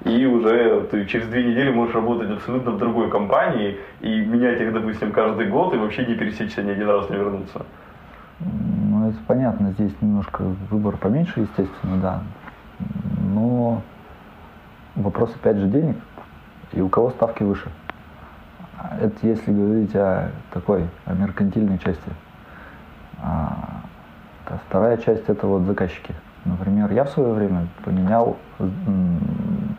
и 0.05 0.27
уже 0.27 0.87
ты 0.91 1.07
через 1.07 1.27
две 1.29 1.45
недели 1.45 1.71
можешь 1.71 1.95
работать 1.95 2.31
абсолютно 2.31 2.73
в 2.73 2.79
другой 2.79 3.11
компании 3.11 3.79
и 4.01 4.21
менять 4.21 4.61
их, 4.61 4.73
допустим, 4.73 5.13
каждый 5.13 5.47
год 5.47 5.75
и 5.75 5.79
вообще 5.79 6.07
не 6.07 6.15
пересечься 6.15 6.63
ни 6.63 6.71
один 6.71 6.89
раз 6.89 7.09
не 7.11 7.17
вернуться. 7.17 7.67
Ну, 8.41 9.09
это 9.09 9.19
понятно, 9.27 9.73
здесь 9.73 9.93
немножко 10.01 10.43
выбор 10.71 10.97
поменьше, 10.97 11.41
естественно, 11.41 11.97
да. 12.01 12.23
Но 13.19 13.83
вопрос 14.95 15.35
опять 15.35 15.57
же 15.57 15.69
денег 15.69 15.97
и 16.73 16.81
у 16.81 16.89
кого 16.89 17.11
ставки 17.11 17.43
выше. 17.43 17.71
Это 19.01 19.27
если 19.27 19.53
говорить 19.53 19.95
о 19.95 20.31
такой, 20.53 20.89
о 21.05 21.15
меркантильной 21.15 21.79
части. 21.79 22.11
А 23.23 23.83
вторая 24.67 24.97
часть 24.97 25.29
это 25.29 25.47
вот 25.47 25.63
заказчики. 25.63 26.15
Например, 26.45 26.91
я 26.91 27.05
в 27.05 27.11
свое 27.11 27.33
время 27.33 27.67
поменял 27.85 28.37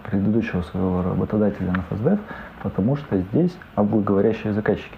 предыдущего 0.04 0.62
своего 0.62 1.02
работодателя 1.02 1.72
на 1.72 1.82
ФСДФ, 1.84 2.20
потому 2.62 2.96
что 2.98 3.18
здесь 3.18 3.58
облаговорящие 3.76 4.54
заказчики. 4.54 4.98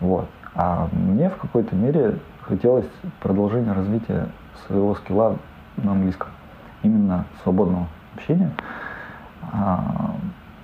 Вот. 0.00 0.28
А 0.54 0.88
мне 0.92 1.28
в 1.28 1.36
какой-то 1.36 1.74
мере 1.74 2.18
хотелось 2.42 2.86
продолжения 3.20 3.72
развития 3.72 4.28
своего 4.66 4.94
скилла 4.94 5.36
на 5.76 5.92
английском, 5.92 6.28
именно 6.82 7.24
свободного 7.42 7.86
общения. 8.14 8.50
А, 9.52 10.14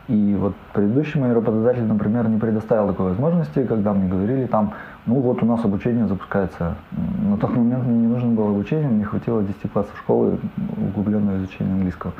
и 0.08 0.36
вот 0.40 0.54
предыдущий 0.72 1.20
мой 1.20 1.34
работодатель, 1.34 1.84
например, 1.84 2.28
не 2.28 2.38
предоставил 2.38 2.88
такой 2.88 3.10
возможности, 3.10 3.66
когда 3.66 3.92
мне 3.92 4.08
говорили 4.08 4.46
там, 4.46 4.72
ну 5.04 5.20
вот 5.20 5.42
у 5.42 5.46
нас 5.46 5.62
обучение 5.64 6.06
запускается. 6.06 6.76
На 7.22 7.36
тот 7.36 7.54
момент 7.54 7.84
мне 7.84 7.98
не 7.98 8.06
нужно 8.06 8.30
было 8.30 8.50
обучение, 8.50 8.88
мне 8.88 9.04
хватило 9.04 9.42
10 9.42 9.70
классов 9.70 9.92
школы 9.98 10.38
углубленного 10.78 11.36
изучения 11.38 11.72
английского. 11.72 12.12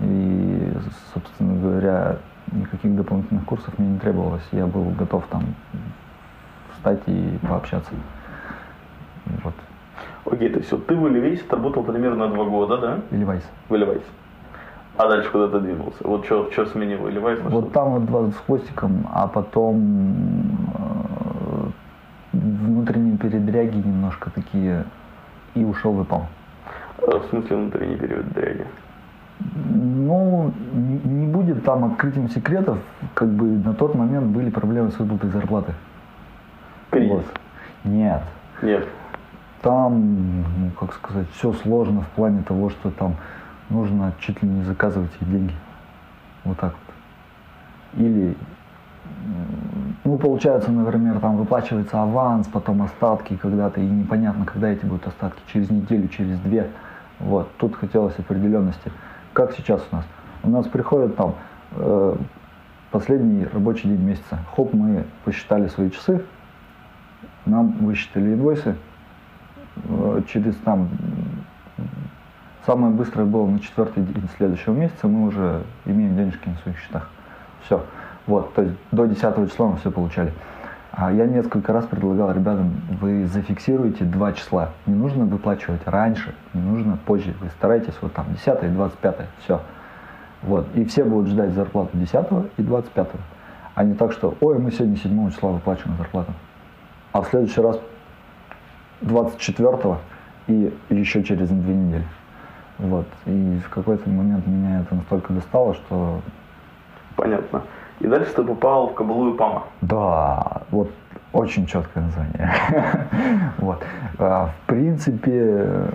И, 0.00 0.72
собственно 1.12 1.60
говоря, 1.60 2.18
никаких 2.52 2.94
дополнительных 2.94 3.44
курсов 3.44 3.76
мне 3.76 3.88
не 3.88 3.98
требовалось. 3.98 4.46
Я 4.52 4.66
был 4.66 4.84
готов 4.90 5.26
там 5.26 5.42
встать 6.74 7.00
и 7.06 7.38
пообщаться. 7.42 7.90
Вот. 9.42 9.54
Окей, 10.24 10.50
то 10.50 10.58
есть 10.58 10.70
вот 10.70 10.86
ты 10.86 10.94
в 10.94 11.08
Элевейсе 11.08 11.42
отработал 11.42 11.82
примерно 11.82 12.28
два 12.28 12.44
года, 12.44 12.78
да? 12.78 13.00
Элевайс. 13.10 13.42
В 13.68 13.74
Элевайсе. 13.74 14.04
А 14.96 15.08
дальше 15.08 15.30
куда 15.30 15.48
ты 15.48 15.58
двинулся? 15.60 15.98
Вот 16.00 16.24
что, 16.24 16.50
что 16.52 16.66
сменил? 16.66 17.08
Элевайс? 17.08 17.40
Вот 17.42 17.72
там 17.72 17.92
вот 17.92 18.06
два 18.06 18.30
с 18.30 18.36
хвостиком, 18.36 19.08
а 19.12 19.26
потом 19.26 20.58
э, 20.74 22.36
внутренние 22.36 23.18
передряги 23.18 23.76
немножко 23.76 24.30
такие 24.30 24.84
и 25.54 25.64
ушел 25.64 25.92
в 25.92 26.02
ИПАМ. 26.04 26.26
А 26.98 27.18
в 27.18 27.24
смысле 27.30 27.56
внутренние 27.56 27.98
передряги? 27.98 28.66
Ну, 29.40 30.52
не 31.04 31.26
будет 31.26 31.64
там 31.64 31.84
открытием 31.84 32.28
секретов, 32.28 32.78
как 33.14 33.28
бы 33.28 33.46
на 33.46 33.74
тот 33.74 33.96
момент 33.96 34.26
были 34.26 34.50
проблемы 34.50 34.92
с 34.92 34.98
выплатой 35.00 35.30
зарплаты. 35.30 35.72
Кризис? 36.90 37.10
Вот. 37.10 37.24
Нет. 37.82 38.22
Нет 38.62 38.86
там, 39.62 40.42
ну, 40.58 40.70
как 40.78 40.92
сказать, 40.94 41.26
все 41.34 41.52
сложно 41.52 42.02
в 42.02 42.08
плане 42.08 42.42
того, 42.42 42.68
что 42.70 42.90
там 42.90 43.16
нужно 43.70 44.12
чуть 44.18 44.42
ли 44.42 44.48
не 44.48 44.64
заказывать 44.64 45.12
их 45.20 45.30
деньги. 45.30 45.54
Вот 46.44 46.58
так 46.58 46.74
вот. 46.74 48.00
Или, 48.04 48.36
ну, 50.04 50.18
получается, 50.18 50.72
например, 50.72 51.20
там 51.20 51.36
выплачивается 51.36 52.02
аванс, 52.02 52.48
потом 52.48 52.82
остатки 52.82 53.36
когда-то, 53.36 53.80
и 53.80 53.86
непонятно, 53.86 54.44
когда 54.44 54.68
эти 54.68 54.84
будут 54.84 55.06
остатки, 55.06 55.40
через 55.52 55.70
неделю, 55.70 56.08
через 56.08 56.38
две. 56.40 56.68
Вот, 57.20 57.48
тут 57.58 57.76
хотелось 57.76 58.18
определенности. 58.18 58.90
Как 59.32 59.52
сейчас 59.52 59.86
у 59.92 59.96
нас? 59.96 60.04
У 60.42 60.50
нас 60.50 60.66
приходят 60.66 61.14
там 61.16 61.36
э, 61.76 62.16
последний 62.90 63.46
рабочий 63.46 63.88
день 63.88 64.02
месяца. 64.02 64.40
Хоп, 64.56 64.72
мы 64.72 65.04
посчитали 65.24 65.68
свои 65.68 65.90
часы, 65.90 66.24
нам 67.46 67.72
высчитали 67.78 68.34
инвойсы, 68.34 68.76
через 70.28 70.54
там 70.56 70.88
самое 72.66 72.92
быстрое 72.92 73.26
было 73.26 73.46
на 73.46 73.60
четвертый 73.60 74.02
день 74.02 74.28
следующего 74.36 74.74
месяца, 74.74 75.08
мы 75.08 75.26
уже 75.26 75.62
имеем 75.84 76.16
денежки 76.16 76.48
на 76.48 76.56
своих 76.56 76.78
счетах. 76.78 77.08
Все. 77.64 77.84
Вот, 78.26 78.54
то 78.54 78.62
есть 78.62 78.74
до 78.92 79.06
10 79.06 79.50
числа 79.50 79.68
мы 79.68 79.76
все 79.78 79.90
получали. 79.90 80.32
А 80.92 81.10
я 81.10 81.26
несколько 81.26 81.72
раз 81.72 81.86
предлагал 81.86 82.32
ребятам, 82.32 82.70
вы 83.00 83.26
зафиксируете 83.26 84.04
два 84.04 84.32
числа. 84.32 84.70
Не 84.84 84.94
нужно 84.94 85.24
выплачивать 85.24 85.80
раньше, 85.86 86.34
не 86.52 86.60
нужно 86.60 86.98
позже. 87.06 87.34
Вы 87.40 87.48
старайтесь 87.48 87.94
вот 88.02 88.12
там 88.12 88.26
10 88.34 88.64
и 88.64 88.68
25, 88.68 89.16
все. 89.42 89.60
Вот. 90.42 90.66
И 90.74 90.84
все 90.84 91.04
будут 91.04 91.28
ждать 91.28 91.52
зарплату 91.52 91.96
10 91.96 92.26
и 92.58 92.62
25. 92.62 93.08
А 93.74 93.84
не 93.84 93.94
так, 93.94 94.12
что, 94.12 94.36
ой, 94.40 94.58
мы 94.58 94.70
сегодня 94.70 94.96
7 94.96 95.30
числа 95.30 95.52
выплачиваем 95.52 95.96
зарплату. 95.96 96.32
А 97.12 97.22
в 97.22 97.28
следующий 97.28 97.62
раз 97.62 97.80
24 99.02 99.98
и 100.48 100.72
еще 100.90 101.22
через 101.22 101.48
две 101.48 101.74
недели. 101.74 102.06
Вот. 102.78 103.06
И 103.26 103.60
в 103.64 103.70
какой-то 103.70 104.08
момент 104.08 104.46
меня 104.46 104.80
это 104.80 104.94
настолько 104.94 105.32
достало, 105.32 105.74
что... 105.74 106.20
Понятно. 107.16 107.62
И 108.00 108.06
дальше 108.06 108.32
ты 108.34 108.42
попал 108.42 108.88
в 108.88 108.94
Кабалу 108.94 109.34
и 109.34 109.36
Пама. 109.36 109.64
Да, 109.80 110.62
вот 110.70 110.90
очень 111.32 111.66
четкое 111.66 112.04
название. 112.04 112.52
вот. 113.58 113.82
А, 114.18 114.48
в 114.48 114.66
принципе, 114.66 115.86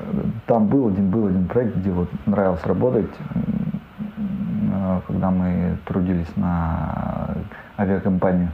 там 0.46 0.68
был 0.68 0.88
один, 0.88 1.10
был 1.10 1.28
один 1.28 1.48
проект, 1.48 1.76
где 1.76 1.92
вот 1.92 2.10
нравилось 2.26 2.66
работать, 2.66 3.10
когда 5.08 5.30
мы 5.30 5.78
трудились 5.86 6.36
на 6.36 7.36
авиакомпанию. 7.78 8.50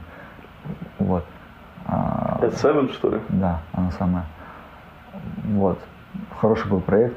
Вот. 0.98 1.24
Это 1.86 2.56
Seven, 2.56 2.92
что 2.92 3.10
ли? 3.10 3.20
Да, 3.28 3.60
она 3.72 3.90
самая. 3.92 4.24
Вот. 5.44 5.78
Хороший 6.40 6.70
был 6.70 6.80
проект. 6.80 7.16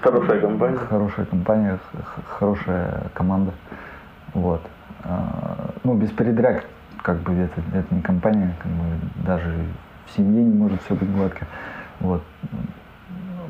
Хорошая 0.00 0.40
компания. 0.40 0.76
Хорошая 0.76 1.26
компания, 1.26 1.78
хорошая 2.26 3.10
команда. 3.14 3.52
Вот. 4.32 4.62
А, 5.04 5.70
ну, 5.84 5.94
без 5.94 6.10
передряг, 6.10 6.64
как 7.02 7.18
бы 7.18 7.34
это, 7.34 7.60
это 7.74 7.94
не 7.94 8.00
компания, 8.00 8.54
как 8.58 8.70
бы 8.72 8.84
даже 9.26 9.54
в 10.06 10.16
семье 10.16 10.42
не 10.42 10.54
может 10.54 10.82
все 10.82 10.94
быть 10.94 11.12
гладко. 11.14 11.46
Вот. 12.00 12.22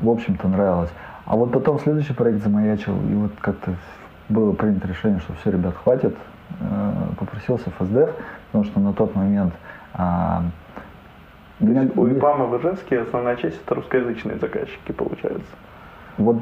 В 0.01 0.09
общем-то 0.09 0.47
нравилось. 0.47 0.91
А 1.25 1.35
вот 1.35 1.51
потом 1.51 1.79
следующий 1.79 2.13
проект 2.13 2.43
замаячил, 2.43 2.97
и 3.09 3.13
вот 3.13 3.31
как-то 3.39 3.75
было 4.27 4.51
принято 4.53 4.87
решение, 4.87 5.19
что 5.19 5.33
все, 5.35 5.51
ребят, 5.51 5.75
хватит. 5.75 6.15
Э, 6.59 6.93
попросился 7.17 7.69
в 7.69 7.73
ФСДФ, 7.75 8.09
потому 8.47 8.63
что 8.65 8.79
на 8.79 8.93
тот 8.93 9.15
момент 9.15 9.53
есть 11.61 11.97
у 11.97 12.07
ИПАМа 12.07 12.45
в 12.45 12.59
Ижевске 12.59 13.01
основная 13.01 13.35
часть 13.35 13.61
это 13.63 13.75
русскоязычные 13.75 14.37
заказчики, 14.37 14.91
получается. 14.91 15.51
Вот 16.17 16.37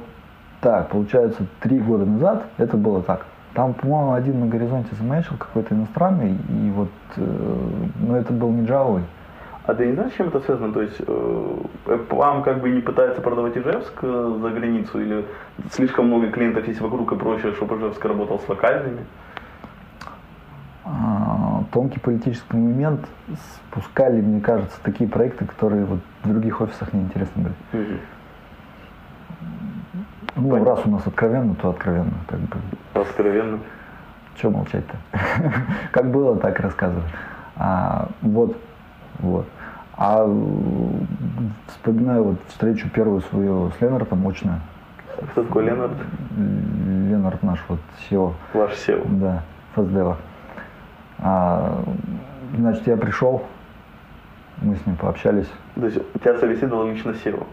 так, 0.61 0.89
получается, 0.89 1.45
три 1.59 1.79
года 1.79 2.05
назад 2.05 2.45
это 2.57 2.77
было 2.77 3.01
так. 3.01 3.25
Там, 3.53 3.73
по-моему, 3.73 4.13
один 4.13 4.39
на 4.39 4.47
горизонте 4.47 4.89
замечил 4.95 5.35
какой-то 5.37 5.73
иностранный, 5.73 6.31
и 6.31 6.71
вот, 6.71 6.89
э, 7.17 7.21
ну, 7.99 8.15
это 8.15 8.31
был 8.31 8.51
не 8.51 8.65
Java. 8.65 9.01
А 9.63 9.73
ты 9.73 9.87
не 9.87 9.93
знаешь, 9.93 10.13
с 10.13 10.15
чем 10.15 10.27
это 10.29 10.39
связано? 10.41 10.73
То 10.73 10.81
есть 10.81 10.99
э, 11.05 11.57
вам 12.09 12.43
как 12.43 12.59
бы 12.59 12.69
не 12.69 12.81
пытается 12.81 13.21
продавать 13.21 13.57
Ижевск 13.57 13.93
э, 14.01 14.37
за 14.41 14.49
границу 14.49 15.01
или 15.01 15.25
слишком 15.71 16.07
много 16.07 16.31
клиентов 16.31 16.67
есть 16.67 16.81
вокруг 16.81 17.11
и 17.11 17.15
проще, 17.15 17.51
чтобы 17.53 17.77
Ижевск 17.77 18.03
работал 18.05 18.39
с 18.39 18.49
локальными? 18.49 19.05
Тонкий 21.71 21.99
политический 21.99 22.57
момент 22.57 23.05
спускали, 23.69 24.21
мне 24.21 24.41
кажется, 24.41 24.77
такие 24.81 25.07
проекты, 25.09 25.45
которые 25.45 25.85
вот 25.85 25.99
в 26.23 26.29
других 26.29 26.61
офисах 26.61 26.93
неинтересны 26.93 27.43
были. 27.43 27.55
Мгм. 27.73 27.99
Ну, 30.35 30.49
Понятно. 30.49 30.75
раз 30.75 30.85
у 30.85 30.89
нас 30.89 31.05
откровенно, 31.05 31.53
то 31.55 31.69
откровенно. 31.69 32.13
Как 32.27 32.39
бы. 32.39 32.57
Откровенно. 32.93 33.59
Че 34.35 34.49
молчать-то? 34.49 34.97
Как 35.91 36.09
было, 36.11 36.37
так 36.37 36.59
и 36.59 36.63
рассказываю. 36.63 37.03
А, 37.55 38.07
вот, 38.21 38.57
вот. 39.19 39.45
А 39.97 40.25
вспоминаю 41.67 42.23
вот 42.23 42.37
встречу 42.47 42.89
первую 42.89 43.21
свою 43.21 43.69
с 43.71 43.81
Ленартом, 43.81 44.25
очную. 44.27 44.61
Кто 45.31 45.43
такой 45.43 45.65
Ленард? 45.65 45.91
Ленард 46.37 47.43
наш 47.43 47.59
вот 47.67 47.79
SEO, 48.09 48.33
Ваш 48.53 48.71
SEO. 48.71 49.03
да, 49.19 49.43
фастдева. 49.75 50.17
А, 51.21 51.83
значит, 52.57 52.87
я 52.87 52.97
пришел, 52.97 53.41
мы 54.61 54.75
с 54.75 54.85
ним 54.85 54.95
пообщались, 54.95 55.49
То 55.75 55.85
есть 55.85 55.97
у 56.13 56.19
тебя 56.19 56.37
собеседовал 56.37 56.87
лично 56.87 57.11
SEO. 57.11 57.43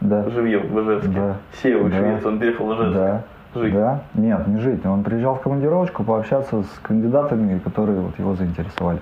да. 0.00 0.28
Живьем 0.30 0.66
в 0.68 0.80
Ижевске. 0.80 1.10
Да. 1.12 1.36
SEO 1.62 1.88
Да. 1.88 1.96
швец, 1.98 2.24
он 2.26 2.38
переехал 2.38 2.66
в 2.66 2.72
Ижевск. 2.74 2.94
Да. 2.94 3.22
Жить. 3.54 3.72
Да. 3.74 4.00
Нет, 4.14 4.46
не 4.46 4.58
жить. 4.60 4.84
Он 4.84 5.02
приезжал 5.02 5.36
в 5.36 5.40
командировочку 5.40 6.04
пообщаться 6.04 6.62
с 6.62 6.78
кандидатами, 6.82 7.58
которые 7.58 7.98
вот 8.00 8.18
его 8.18 8.34
заинтересовали. 8.34 9.00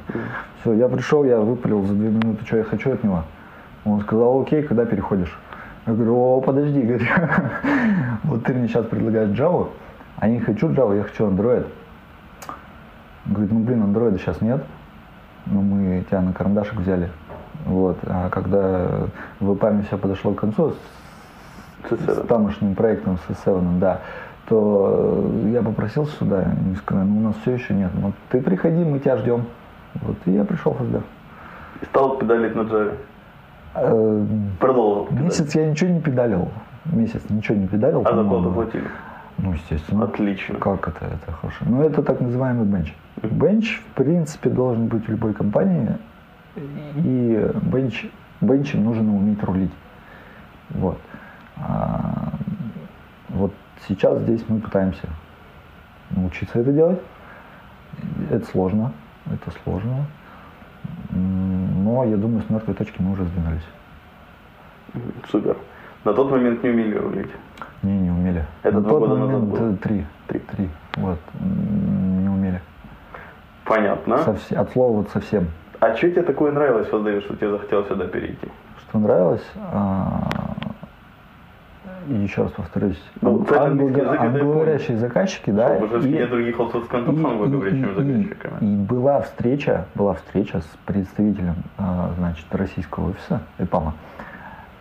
Все, 0.61 0.73
я 0.75 0.89
пришел, 0.89 1.25
я 1.25 1.41
выпалил 1.41 1.83
за 1.83 1.95
две 1.95 2.09
минуты, 2.09 2.45
что 2.47 2.59
я 2.59 2.63
хочу 2.65 2.93
от 2.93 3.03
него. 3.03 3.25
Он 3.85 4.01
сказал, 4.03 4.41
окей, 4.41 4.63
когда 4.63 4.85
переходишь? 4.85 5.37
Я 5.87 5.95
говорю, 5.95 6.17
о, 6.17 6.41
подожди, 6.41 6.81
говорю, 6.87 7.07
вот 8.25 8.45
ты 8.45 8.55
мне 8.55 8.69
сейчас 8.69 8.87
предлагаешь 8.87 9.31
Java, 9.31 9.69
а 10.19 10.29
я 10.29 10.35
не 10.35 10.41
хочу 10.41 10.69
Java, 10.69 10.97
я 10.97 11.03
хочу 11.03 11.27
Android. 11.27 11.67
Говорит, 13.27 13.53
ну 13.53 13.61
блин, 13.61 13.83
Android 13.83 14.19
сейчас 14.19 14.41
нет, 14.41 14.65
но 15.47 15.61
мы 15.61 16.05
тебя 16.09 16.21
на 16.21 16.33
карандашик 16.33 16.75
взяли. 16.75 17.11
Вот, 17.65 17.99
а 18.05 18.29
когда 18.31 19.09
в 19.41 19.55
ИПАМе 19.55 19.83
все 19.83 19.99
подошло 19.99 20.33
к 20.33 20.41
концу, 20.41 20.71
с 20.71 20.77
с 21.91 22.27
тамошним 22.27 22.75
проектом 22.75 23.19
с 23.19 23.31
S7, 23.31 23.79
да, 23.79 24.01
то 24.49 25.25
я 25.47 25.63
попросился 25.63 26.17
сюда, 26.17 26.41
они 26.41 26.77
сказали, 26.77 27.07
ну 27.07 27.19
у 27.19 27.23
нас 27.23 27.37
все 27.43 27.53
еще 27.53 27.75
нет, 27.75 27.91
ну 27.95 28.13
ты 28.31 28.41
приходи, 28.41 28.85
мы 28.85 28.99
тебя 28.99 29.17
ждем. 29.19 29.45
Вот, 30.03 30.17
и 30.27 30.33
я 30.33 30.45
пришел 30.45 30.73
в 30.73 30.83
СД. 30.83 31.03
И 31.81 31.85
стал 31.87 32.17
педалить 32.17 32.55
на 32.55 32.61
Java. 32.61 32.95
Э, 33.75 34.25
Продолжил. 34.61 35.09
Месяц 35.11 35.55
я 35.55 35.71
ничего 35.71 35.91
не 35.91 36.01
педалил. 36.01 36.49
Месяц 36.87 37.23
ничего 37.29 37.59
не 37.59 37.67
педалил. 37.67 38.03
А 38.05 38.15
зарплату 38.15 38.51
платили? 38.51 38.85
Ну, 39.39 39.53
естественно. 39.53 40.05
Отлично. 40.05 40.59
Как 40.59 40.89
это? 40.89 41.05
Это 41.05 41.33
хорошо. 41.33 41.65
Ну, 41.67 41.83
это 41.83 42.03
так 42.03 42.21
называемый 42.21 42.67
бенч. 42.67 42.95
Бенч, 43.23 43.81
в 43.81 43.95
принципе, 43.95 44.51
должен 44.51 44.87
быть 44.87 45.07
в 45.07 45.11
любой 45.11 45.35
компании. 45.35 45.97
И 46.57 47.51
бенч, 47.63 48.07
бенчем 48.41 48.85
нужно 48.85 49.15
уметь 49.15 49.43
рулить. 49.43 49.73
Вот. 50.71 50.99
А, 51.57 52.33
вот 53.29 53.53
сейчас 53.87 54.21
здесь 54.23 54.43
мы 54.49 54.61
пытаемся 54.61 55.09
научиться 56.11 56.59
это 56.59 56.73
делать. 56.73 57.01
Это 58.31 58.47
сложно. 58.47 58.93
Это 59.27 59.57
сложно. 59.63 60.07
Но 61.11 62.05
я 62.05 62.17
думаю, 62.17 62.43
с 62.43 62.51
мертвой 62.51 62.75
точки 62.75 63.01
мы 63.01 63.13
уже 63.13 63.25
сдвинулись. 63.25 63.67
Супер. 65.31 65.57
На 66.07 66.13
тот 66.13 66.31
момент 66.31 66.63
не 66.63 66.71
умели 66.71 66.95
рулить. 66.97 67.31
Не, 67.83 67.99
не 67.99 68.11
умели. 68.11 68.45
Это 68.63 68.77
На 68.77 68.81
два 68.83 68.99
года 69.01 69.17
назад 69.17 69.41
момент 69.41 69.51
было? 69.51 69.73
э, 69.73 69.77
три. 69.83 70.07
Три. 70.29 70.39
Три. 70.39 70.69
Вот. 70.99 71.19
Не 71.41 72.29
умели. 72.29 72.61
Понятно. 73.65 74.15
Совсе- 74.25 74.55
от 74.55 74.71
слова 74.71 74.99
вот 74.99 75.09
совсем. 75.11 75.49
А 75.81 75.97
что 75.97 76.09
тебе 76.09 76.23
такое 76.23 76.53
нравилось 76.53 76.87
в 76.87 76.91
Фаздеве, 76.91 77.21
что 77.23 77.35
тебе 77.35 77.51
захотелось 77.51 77.89
сюда 77.89 78.07
перейти? 78.07 78.49
Что 78.89 78.99
нравилось, 79.01 79.45
а, 79.73 80.31
и 82.09 82.15
еще 82.15 82.43
раз 82.45 82.53
повторюсь, 82.53 83.03
Ну, 83.21 83.39
ан- 83.39 83.43
это 83.43 83.65
английский 83.65 84.01
язык, 84.01 84.21
англоговорящие 84.21 84.97
заказчики, 84.99 85.51
да, 85.51 85.75
в 85.81 85.87
Ижевске 85.87 86.09
и- 86.09 86.13
нет 86.13 86.31
других 86.31 86.61
англоговорящими 86.61 87.95
заказчиками. 87.95 88.59
И, 88.61 88.65
и 88.75 88.77
была 88.77 89.21
встреча, 89.23 89.87
была 89.97 90.15
встреча 90.15 90.61
с 90.61 90.77
представителем, 90.87 91.57
а, 91.79 92.13
значит, 92.17 92.47
российского 92.53 93.11
офиса 93.11 93.41
ЭПАМа, 93.59 93.95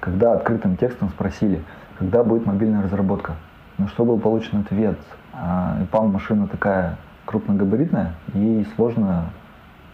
когда 0.06 0.34
открытым 0.34 0.78
текстом 0.78 1.10
спросили, 1.10 1.64
когда 1.98 2.24
будет 2.24 2.46
мобильная 2.46 2.84
разработка. 2.84 3.34
На 3.80 3.88
что 3.88 4.06
был 4.06 4.20
получен 4.20 4.60
ответ. 4.60 5.00
А, 5.34 5.80
ЭПАМ 5.82 6.12
машина 6.12 6.48
такая 6.48 6.98
крупногабаритная, 7.26 8.14
ей 8.36 8.68
сложно 8.76 9.32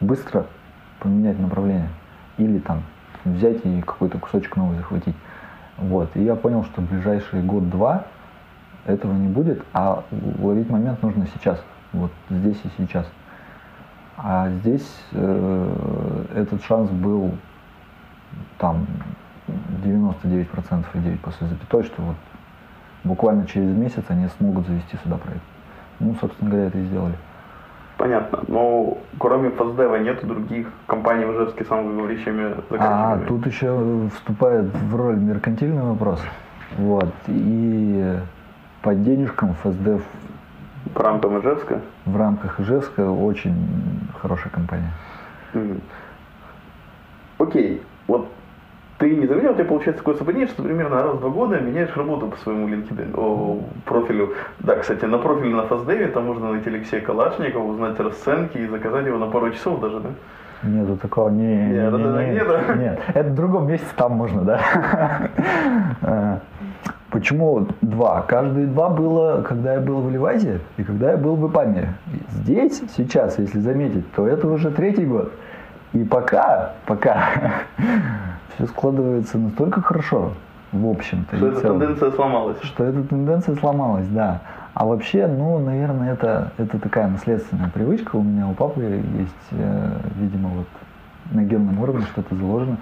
быстро 0.01 0.47
поменять 0.99 1.39
направление 1.39 1.87
или 2.37 2.59
там 2.59 2.83
взять 3.23 3.65
и 3.65 3.81
какой-то 3.81 4.19
кусочек 4.19 4.57
новый 4.57 4.75
захватить. 4.77 5.15
Вот. 5.77 6.09
И 6.15 6.23
я 6.23 6.35
понял, 6.35 6.65
что 6.65 6.81
в 6.81 6.89
ближайший 6.89 7.41
год-два 7.41 8.03
этого 8.85 9.13
не 9.13 9.29
будет, 9.29 9.63
а 9.71 10.03
ловить 10.39 10.69
момент 10.69 11.01
нужно 11.01 11.25
сейчас, 11.33 11.63
вот 11.93 12.11
здесь 12.29 12.59
и 12.65 12.69
сейчас. 12.77 13.07
А 14.17 14.49
здесь 14.49 15.03
э, 15.13 16.25
этот 16.35 16.63
шанс 16.65 16.89
был 16.89 17.31
там 18.57 18.85
99% 19.83 20.85
и 20.93 20.97
9 20.99 21.19
после 21.21 21.47
запятой, 21.47 21.83
что 21.83 22.01
вот 22.01 22.15
буквально 23.03 23.45
через 23.45 23.69
месяц 23.75 24.03
они 24.09 24.27
смогут 24.37 24.67
завести 24.67 24.97
сюда 25.03 25.17
проект. 25.17 25.43
Ну, 25.99 26.15
собственно 26.19 26.49
говоря, 26.49 26.67
это 26.67 26.77
и 26.77 26.85
сделали. 26.85 27.15
Понятно. 27.97 28.39
Но 28.47 28.97
кроме 29.19 29.51
Фаздева 29.51 29.97
нету 29.97 30.25
других 30.25 30.67
компаний 30.87 31.25
в 31.25 31.33
Ижевске 31.33 31.65
с 31.65 31.71
англоговорящими 31.71 32.55
А 32.79 33.19
тут 33.27 33.45
еще 33.45 34.09
вступает 34.15 34.65
в 34.65 34.95
роль 34.95 35.17
меркантильный 35.17 35.83
вопрос. 35.83 36.19
Вот. 36.77 37.13
И 37.27 38.17
по 38.81 38.95
денежкам 38.95 39.53
ФСД 39.53 40.01
В 40.95 40.99
рамках 40.99 41.43
Ижевска? 41.43 41.81
в 42.05 42.17
рамках 42.17 42.59
Ижевска 42.59 43.07
очень 43.11 43.55
хорошая 44.19 44.51
компания. 44.51 44.91
Окей, 47.37 47.83
вот 48.07 48.31
ты 49.01 49.15
не 49.15 49.25
заметил, 49.25 49.49
у 49.49 49.53
тебя 49.55 49.65
получается 49.65 50.03
такое 50.03 50.15
совпадение, 50.15 50.47
что 50.47 50.61
примерно 50.61 51.01
раз 51.01 51.15
в 51.15 51.19
два 51.21 51.29
года 51.29 51.59
меняешь 51.59 51.97
работу 51.97 52.27
по 52.27 52.37
своему 52.37 52.67
LinkedIn, 52.67 53.17
о, 53.17 53.59
профилю. 53.85 54.33
Да, 54.59 54.75
кстати, 54.75 55.05
на 55.05 55.17
профиле 55.17 55.55
на 55.55 55.63
Фаздеве 55.63 56.07
там 56.07 56.27
можно 56.27 56.51
найти 56.51 56.69
Алексея 56.69 57.01
Калашникова, 57.01 57.63
узнать 57.63 57.99
расценки 57.99 58.59
и 58.59 58.67
заказать 58.67 59.07
его 59.07 59.17
на 59.17 59.25
пару 59.25 59.49
часов 59.51 59.81
даже, 59.81 60.01
да? 60.01 60.09
Нету 60.63 60.97
такого, 60.97 61.29
не, 61.29 61.47
не, 61.47 61.73
Не, 61.73 61.89
не, 61.89 62.25
не, 62.25 62.33
нету? 62.35 62.53
нет. 62.77 62.99
Это 63.15 63.29
в 63.29 63.35
другом 63.35 63.67
месте 63.67 63.87
там 63.95 64.11
можно, 64.13 64.43
да. 64.43 64.61
Э, 66.03 66.37
Почему 67.09 67.67
два? 67.81 68.21
Каждые 68.21 68.67
два 68.67 68.89
было, 68.89 69.41
когда 69.41 69.73
я 69.73 69.81
был 69.81 70.01
в 70.01 70.11
Ливазе 70.11 70.61
и 70.77 70.83
когда 70.83 71.11
я 71.11 71.17
был 71.17 71.35
в 71.35 71.51
Ипаме. 71.51 71.95
Здесь, 72.29 72.81
сейчас, 72.95 73.37
если 73.37 73.59
заметить, 73.59 74.09
то 74.13 74.25
это 74.27 74.47
уже 74.47 74.71
третий 74.71 75.05
год. 75.05 75.31
И 75.93 76.05
пока, 76.05 76.73
пока 76.85 77.63
все 78.55 78.67
складывается 78.67 79.37
настолько 79.37 79.81
хорошо, 79.81 80.33
в 80.71 80.89
общем-то. 80.89 81.37
Что 81.37 81.47
эта 81.47 81.61
целом 81.61 81.79
тенденция 81.79 82.11
сломалась. 82.11 82.57
что 82.61 82.83
эта 82.83 83.03
тенденция 83.03 83.55
сломалась, 83.55 84.07
да. 84.07 84.41
А 84.73 84.85
вообще, 84.85 85.27
ну, 85.27 85.59
наверное, 85.59 86.13
это, 86.13 86.53
это 86.57 86.79
такая 86.79 87.07
наследственная 87.07 87.69
привычка. 87.69 88.15
У 88.15 88.23
меня 88.23 88.47
у 88.47 88.53
папы 88.53 88.81
есть, 89.17 89.47
э, 89.51 89.97
видимо, 90.15 90.49
вот 90.49 90.67
на 91.31 91.43
генном 91.43 91.79
уровне 91.79 92.05
что-то 92.11 92.35
заложено. 92.35 92.77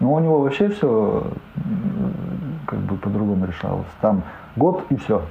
Но 0.00 0.12
у 0.12 0.20
него 0.20 0.40
вообще 0.40 0.68
все 0.68 1.26
как 2.66 2.78
бы 2.80 2.96
по-другому 2.96 3.46
решалось. 3.46 3.86
Там 4.00 4.22
год 4.56 4.84
и 4.90 4.96
все. 4.96 5.22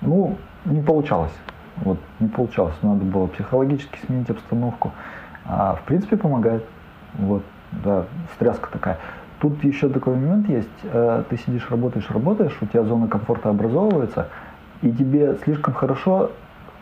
Ну, 0.00 0.36
не 0.64 0.82
получалось. 0.82 1.32
Вот, 1.76 1.98
не 2.20 2.28
получалось. 2.28 2.74
Надо 2.82 3.04
было 3.04 3.26
психологически 3.26 3.98
сменить 4.06 4.30
обстановку. 4.30 4.92
А 5.46 5.76
в 5.76 5.82
принципе 5.82 6.16
помогает. 6.16 6.64
Вот, 7.14 7.42
да, 7.84 8.04
стряска 8.34 8.68
такая. 8.72 8.98
Тут 9.44 9.62
еще 9.62 9.90
такой 9.90 10.14
момент 10.14 10.48
есть. 10.48 10.70
Э, 10.84 11.22
Ты 11.28 11.36
сидишь, 11.36 11.70
работаешь, 11.70 12.10
работаешь, 12.10 12.56
у 12.62 12.66
тебя 12.66 12.82
зона 12.82 13.08
комфорта 13.08 13.50
образовывается, 13.50 14.28
и 14.80 14.90
тебе 14.90 15.36
слишком 15.44 15.74
хорошо, 15.74 16.30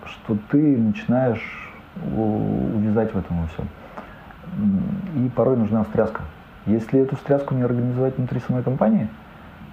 что 0.04 0.36
ты 0.48 0.78
начинаешь 0.78 1.74
увязать 2.16 3.12
в 3.12 3.18
этом 3.18 3.40
во 3.40 3.48
всем. 3.48 3.66
И 5.16 5.28
порой 5.30 5.56
нужна 5.56 5.82
встряска. 5.82 6.20
Если 6.66 7.00
эту 7.00 7.16
встряску 7.16 7.52
не 7.56 7.62
организовать 7.62 8.16
внутри 8.16 8.38
самой 8.38 8.62
компании, 8.62 9.08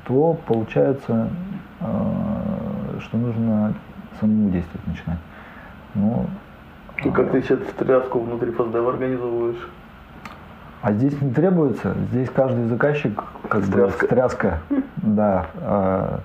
то 0.05 0.35
получается, 0.47 1.29
э, 1.81 1.85
что 3.01 3.17
нужно 3.19 3.75
самому 4.19 4.49
действовать 4.49 4.87
начинать. 4.87 5.19
Ну, 5.93 6.25
И 7.05 7.11
как 7.11 7.29
ты 7.29 7.43
сейчас 7.43 7.59
встряску 7.59 8.19
внутри 8.19 8.49
Фаздева 8.49 8.93
организовываешь? 8.93 9.69
А 10.81 10.93
здесь 10.93 11.19
не 11.21 11.31
требуется, 11.31 11.93
здесь 12.11 12.29
каждый 12.29 12.65
заказчик 12.67 13.21
как 13.49 13.65
Стряска. 13.65 13.99
бы 13.99 14.05
стряска. 14.07 14.59
Да. 15.01 15.45
а, 15.61 16.19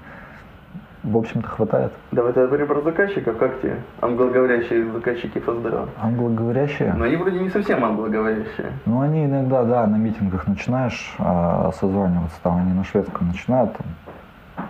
в 1.03 1.17
общем-то, 1.19 1.47
хватает. 1.49 1.93
Давай 2.12 2.33
тогда 2.33 2.47
говорим 2.49 2.67
про 2.67 2.81
заказчиков. 2.81 3.37
Как 3.37 3.61
тебе 3.61 3.77
англоговорящие 4.01 4.90
заказчики 4.90 5.38
ФСДР? 5.38 5.88
Англоговорящие. 6.01 6.95
Но 6.95 7.05
они 7.05 7.17
вроде 7.17 7.40
не 7.40 7.51
совсем 7.51 7.85
англоговорящие. 7.85 8.73
Ну, 8.87 9.01
они 9.03 9.27
иногда, 9.27 9.64
да, 9.64 9.87
на 9.87 9.97
митингах 9.97 10.47
начинаешь 10.47 11.14
а, 11.19 11.73
созваниваться, 11.79 12.37
там 12.43 12.57
они 12.59 12.73
на 12.73 12.85
шведском 12.85 13.27
начинают 13.29 13.73
там, 13.77 14.67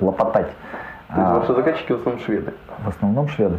лопотать. 0.00 0.50
То 1.08 1.20
есть 1.20 1.28
А, 1.30 1.38
ваши 1.40 1.54
заказчики 1.54 1.92
в 1.92 1.96
основном 1.96 2.20
шведы. 2.22 2.52
в 2.84 2.88
основном 2.88 3.28
шведы. 3.28 3.56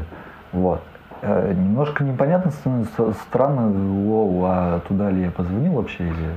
Вот. 0.53 0.81
Э, 1.21 1.53
Немножко 1.53 2.03
непонятно 2.03 2.51
становится, 2.51 3.13
странно, 3.13 3.67
воу, 3.69 4.43
а 4.45 4.79
туда 4.87 5.09
ли 5.09 5.21
я 5.23 5.31
позвонил 5.31 5.73
вообще, 5.73 6.07
или 6.07 6.33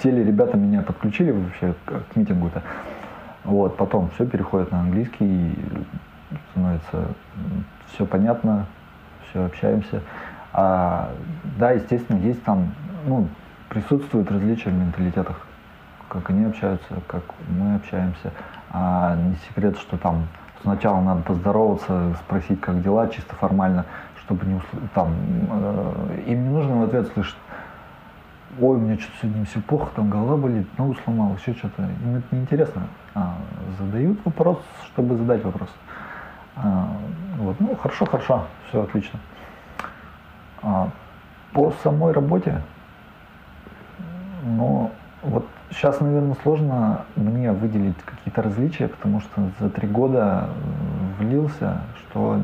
те 0.00 0.10
ли 0.10 0.24
ребята 0.24 0.56
меня 0.56 0.82
подключили 0.82 1.30
вообще 1.30 1.74
к, 1.84 2.12
к 2.12 2.16
митингу-то. 2.16 2.62
Вот, 3.44 3.76
потом 3.76 4.10
все 4.14 4.26
переходит 4.26 4.72
на 4.72 4.80
английский, 4.80 5.24
и 5.24 5.58
становится 6.50 7.08
все 7.92 8.04
понятно, 8.04 8.66
все 9.30 9.44
общаемся. 9.44 10.02
А, 10.52 11.10
да, 11.58 11.70
естественно, 11.70 12.18
есть 12.18 12.42
там, 12.42 12.74
ну, 13.06 13.28
присутствуют 13.68 14.30
различия 14.30 14.70
в 14.70 14.74
менталитетах, 14.74 15.46
как 16.08 16.30
они 16.30 16.46
общаются, 16.46 16.94
как 17.06 17.22
мы 17.48 17.76
общаемся. 17.76 18.32
А 18.72 19.14
не 19.16 19.36
секрет, 19.48 19.78
что 19.78 19.96
там 19.96 20.26
сначала 20.62 21.00
надо 21.00 21.22
поздороваться, 21.22 22.14
спросить, 22.24 22.60
как 22.60 22.82
дела, 22.82 23.08
чисто 23.08 23.36
формально, 23.36 23.84
чтобы 24.26 24.44
не 24.44 24.54
усл- 24.54 24.88
там 24.94 25.14
э, 25.50 26.24
им 26.26 26.44
не 26.44 26.50
нужно 26.50 26.80
в 26.80 26.82
ответ 26.82 27.06
слышать, 27.14 27.36
ой, 28.60 28.76
у 28.76 28.80
меня 28.80 28.98
что-то 28.98 29.18
сегодня 29.22 29.44
все 29.44 29.60
плохо, 29.60 29.90
там 29.94 30.10
голова 30.10 30.36
болит, 30.36 30.66
ногу 30.78 30.96
сломал, 31.04 31.36
еще 31.36 31.54
что-то. 31.54 31.82
Им 31.82 32.16
это 32.16 32.34
неинтересно. 32.34 32.82
А, 33.14 33.36
задают 33.78 34.18
вопрос, 34.24 34.58
чтобы 34.86 35.16
задать 35.16 35.44
вопрос. 35.44 35.68
А, 36.56 36.88
вот, 37.38 37.56
ну, 37.60 37.76
хорошо, 37.76 38.06
хорошо, 38.06 38.46
все 38.68 38.82
отлично. 38.82 39.18
А, 40.62 40.90
по 41.52 41.72
самой 41.82 42.12
работе, 42.12 42.62
ну, 44.42 44.90
вот 45.22 45.46
сейчас, 45.70 46.00
наверное, 46.00 46.36
сложно 46.42 47.02
мне 47.14 47.52
выделить 47.52 47.96
какие-то 48.04 48.42
различия, 48.42 48.88
потому 48.88 49.20
что 49.20 49.50
за 49.60 49.70
три 49.70 49.88
года 49.88 50.48
э, 50.48 51.22
влился, 51.22 51.80
что 52.00 52.40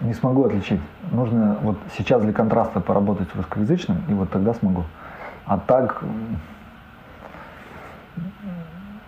не 0.00 0.14
смогу 0.14 0.44
отличить. 0.44 0.80
Нужно 1.10 1.58
вот 1.62 1.78
сейчас 1.96 2.22
для 2.22 2.32
контраста 2.32 2.80
поработать 2.80 3.28
с 3.32 3.36
русскоязычным, 3.36 3.98
и 4.08 4.14
вот 4.14 4.30
тогда 4.30 4.54
смогу. 4.54 4.84
А 5.46 5.58
так, 5.58 6.02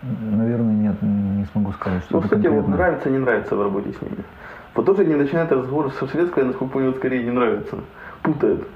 наверное, 0.01 0.73
нет, 0.73 1.01
не 1.01 1.45
смогу 1.45 1.71
сказать, 1.73 2.03
что 2.03 2.17
Ну, 2.17 2.21
кстати, 2.21 2.47
вот 2.47 2.55
конкретно. 2.55 2.75
нравится, 2.75 3.09
не 3.09 3.17
нравится 3.17 3.55
в 3.55 3.61
работе 3.61 3.93
с 3.93 4.01
ними. 4.01 4.23
Вот 4.75 4.85
тоже 4.85 5.05
не 5.05 5.15
начинает 5.15 5.51
разговор 5.51 5.91
со 5.91 6.07
шведской, 6.07 6.43
насколько 6.45 6.73
понял, 6.73 6.93
скорее 6.93 7.23
не 7.23 7.31
нравится. 7.31 7.77
Путает. 8.21 8.67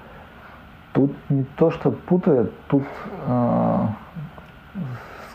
Тут 0.91 1.13
не 1.29 1.43
то, 1.55 1.71
что 1.71 1.91
путает, 1.91 2.51
тут 2.67 2.83
э, 3.25 3.79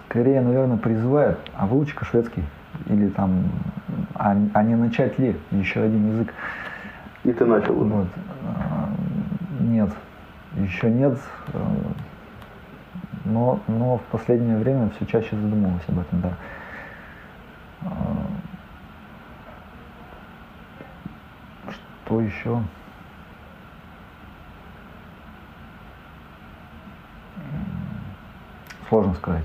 скорее, 0.06 0.40
наверное, 0.40 0.76
призывает, 0.76 1.38
а 1.54 1.66
выучка 1.66 2.04
шведский. 2.04 2.44
Или 2.86 3.08
там, 3.10 3.44
а, 4.14 4.36
а 4.54 4.62
не 4.62 4.74
начать 4.76 5.18
ли 5.18 5.36
еще 5.50 5.82
один 5.82 6.12
язык. 6.12 6.32
И 7.24 7.32
ты 7.32 7.44
начал 7.44 7.80
уже. 7.80 7.92
Вот. 7.94 8.08
э, 8.42 9.60
Нет, 9.60 9.90
еще 10.56 10.90
нет. 10.90 11.18
э, 11.52 11.58
Но, 13.24 13.60
но 13.66 13.98
в 13.98 14.02
последнее 14.04 14.56
время 14.56 14.90
все 14.96 15.06
чаще 15.06 15.36
задумываюсь 15.36 15.82
об 15.88 15.98
этом, 15.98 16.20
да. 16.20 16.32
Э, 17.82 17.88
Что 22.06 22.20
еще? 22.22 22.62
Сложно 28.88 29.12
сказать. 29.14 29.44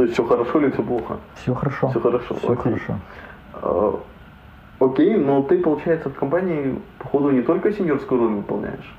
То 0.00 0.04
есть 0.04 0.14
все 0.14 0.24
хорошо 0.26 0.60
или 0.60 0.70
все 0.70 0.82
плохо? 0.82 1.18
Все 1.34 1.54
хорошо. 1.54 1.88
Всё 1.90 2.00
хорошо, 2.00 2.34
Все 2.34 2.52
окей. 2.52 2.62
хорошо. 2.62 2.94
А, 3.52 4.00
окей, 4.78 5.14
но 5.18 5.42
ты, 5.42 5.58
получается, 5.58 6.08
в 6.08 6.14
компании, 6.14 6.80
походу, 6.98 7.30
не 7.32 7.42
только 7.42 7.70
сеньорскую 7.70 8.18
роль 8.18 8.32
выполняешь. 8.36 8.96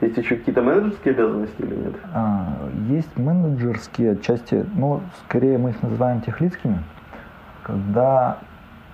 Есть 0.00 0.16
еще 0.16 0.36
какие-то 0.36 0.62
менеджерские 0.62 1.14
обязанности 1.14 1.60
или 1.60 1.74
нет? 1.74 1.94
А, 2.12 2.68
Есть 2.88 3.16
менеджерские 3.18 4.12
отчасти, 4.12 4.64
ну, 4.76 5.00
скорее 5.24 5.58
мы 5.58 5.70
их 5.70 5.82
называем 5.82 6.20
техлицкими, 6.20 6.78
когда 7.64 8.38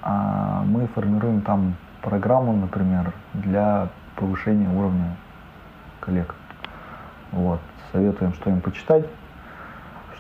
а, 0.01 0.63
мы 0.65 0.87
формируем 0.87 1.43
там 1.43 1.75
программу, 2.01 2.55
например, 2.55 3.13
для 3.35 3.89
повышения 4.17 4.71
уровня 4.71 5.15
коллег. 6.01 6.35
Вот. 7.33 7.61
Советуем, 7.93 8.33
что 8.33 8.49
им 8.49 8.63
почитать, 8.63 9.05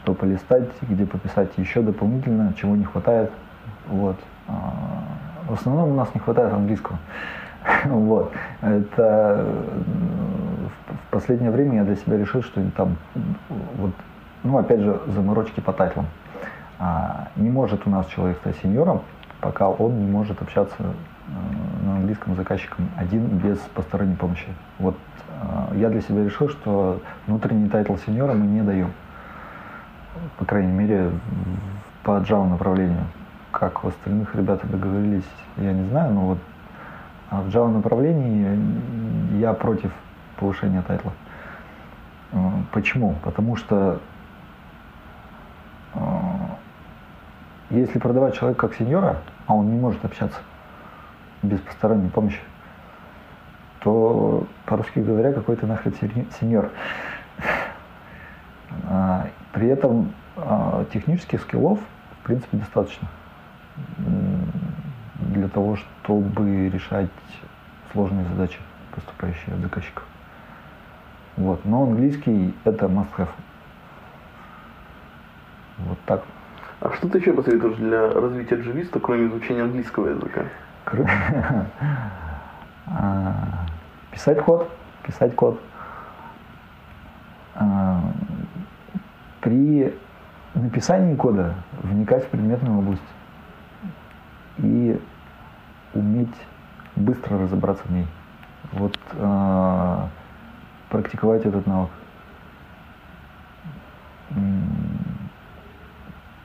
что 0.02 0.14
полистать, 0.14 0.68
где 0.82 1.04
пописать 1.06 1.50
еще 1.56 1.82
дополнительно, 1.82 2.52
чего 2.54 2.74
не 2.76 2.84
хватает. 2.84 3.30
Вот. 3.88 4.16
А, 4.48 4.72
В 5.48 5.54
основном 5.54 5.90
у 5.90 5.94
нас 5.94 6.08
не 6.14 6.20
хватает 6.20 6.52
английского. 6.52 6.98
Вот. 7.86 8.32
Это 8.62 9.46
в- 10.86 11.10
последнее 11.10 11.50
время 11.50 11.76
я 11.78 11.84
для 11.84 11.96
себя 11.96 12.16
решил, 12.16 12.42
что 12.42 12.62
там 12.76 12.96
вот, 13.76 13.92
ну 14.42 14.56
опять 14.58 14.80
же, 14.80 15.00
заморочки 15.08 15.60
по 15.60 15.72
title 15.72 15.93
ам. 15.93 16.06
А, 16.78 17.28
не 17.36 17.50
может 17.50 17.86
у 17.86 17.90
нас 17.90 18.06
человек 18.06 18.38
стать 18.38 18.56
senior 18.62 18.89
ом, 18.89 19.02
пока 19.40 19.68
он 19.68 19.98
не 19.98 20.10
может 20.10 20.40
общаться 20.40 20.76
э, 20.80 21.84
на 21.84 21.96
английском 21.96 22.34
заказчиком 22.36 22.88
один 22.96 23.26
без 23.26 23.58
посторонней 23.74 24.16
помощи. 24.16 24.48
Вот 24.78 24.96
э, 25.72 25.76
я 25.76 25.90
для 25.90 26.00
себя 26.00 26.24
решил, 26.24 26.48
что 26.48 27.00
внутренний 27.26 27.68
title 27.68 27.96
senior 27.96 28.27
а 28.27 28.32
мы 28.32 28.46
не 28.46 28.62
даем. 28.62 28.92
По 30.38 30.44
крайней 30.44 30.72
мере, 30.72 31.12
по 32.02 32.20
Java 32.20 32.48
направлению. 32.48 33.04
Как 33.52 33.84
у 33.84 33.88
остальных 33.88 34.34
ребята 34.34 34.66
договорились, 34.66 35.28
я 35.56 35.72
не 35.72 35.88
знаю, 35.88 36.14
но 36.14 36.20
вот 36.26 36.38
а 37.30 37.42
в 37.42 37.48
Java 37.48 37.68
направлении 37.68 39.38
я 39.38 39.52
против 39.52 39.92
повышения 40.36 40.82
тайтла. 40.82 41.12
Э, 42.32 42.50
Почему? 42.72 43.14
Потому 43.22 43.56
что 43.56 44.00
э, 45.94 46.00
если 47.70 48.00
продавать 48.00 48.34
человека 48.34 48.66
как 48.66 48.76
сеньора, 48.76 49.18
а 49.46 49.54
он 49.54 49.70
не 49.70 49.78
может 49.78 50.04
общаться 50.04 50.38
без 51.42 51.60
посторонней 51.60 52.10
помощи, 52.10 52.40
то, 53.78 54.46
по-русски 54.66 54.98
говоря, 54.98 55.32
какой 55.32 55.54
то 55.54 55.66
нахрен 55.66 55.94
сеньор. 56.40 56.70
При 59.52 59.68
этом 59.68 60.12
а, 60.36 60.84
технических 60.92 61.40
скиллов, 61.42 61.78
в 62.20 62.26
принципе, 62.26 62.58
достаточно 62.58 63.08
для 65.18 65.48
того, 65.48 65.76
чтобы 65.76 66.68
решать 66.68 67.10
сложные 67.92 68.24
задачи, 68.26 68.58
поступающие 68.94 69.54
от 69.54 69.60
заказчиков. 69.60 70.04
Вот. 71.36 71.64
Но 71.64 71.84
английский 71.84 72.54
это 72.64 72.86
must 72.86 73.08
have. 73.16 73.28
Вот 75.78 75.98
так. 76.06 76.22
А 76.80 76.92
что 76.94 77.08
ты 77.08 77.18
еще 77.18 77.32
посоветуешь 77.32 77.76
для 77.76 78.12
развития 78.12 78.56
джависта, 78.56 79.00
кроме 79.00 79.26
изучения 79.26 79.62
английского 79.62 80.08
языка? 80.08 80.44
А, 82.92 83.66
Писать 84.10 84.42
код, 84.44 84.68
писать 85.06 85.34
код. 85.36 85.60
А, 87.54 88.02
При 89.50 89.92
написании 90.54 91.16
кода 91.16 91.56
вникать 91.82 92.22
в 92.22 92.28
предметную 92.28 92.78
область 92.78 93.02
и 94.58 94.96
уметь 95.92 96.36
быстро 96.94 97.36
разобраться 97.36 97.82
в 97.88 97.90
ней. 97.90 98.06
Вот 98.70 98.96
а, 99.18 100.08
практиковать 100.88 101.44
этот 101.46 101.66
навык. 101.66 101.90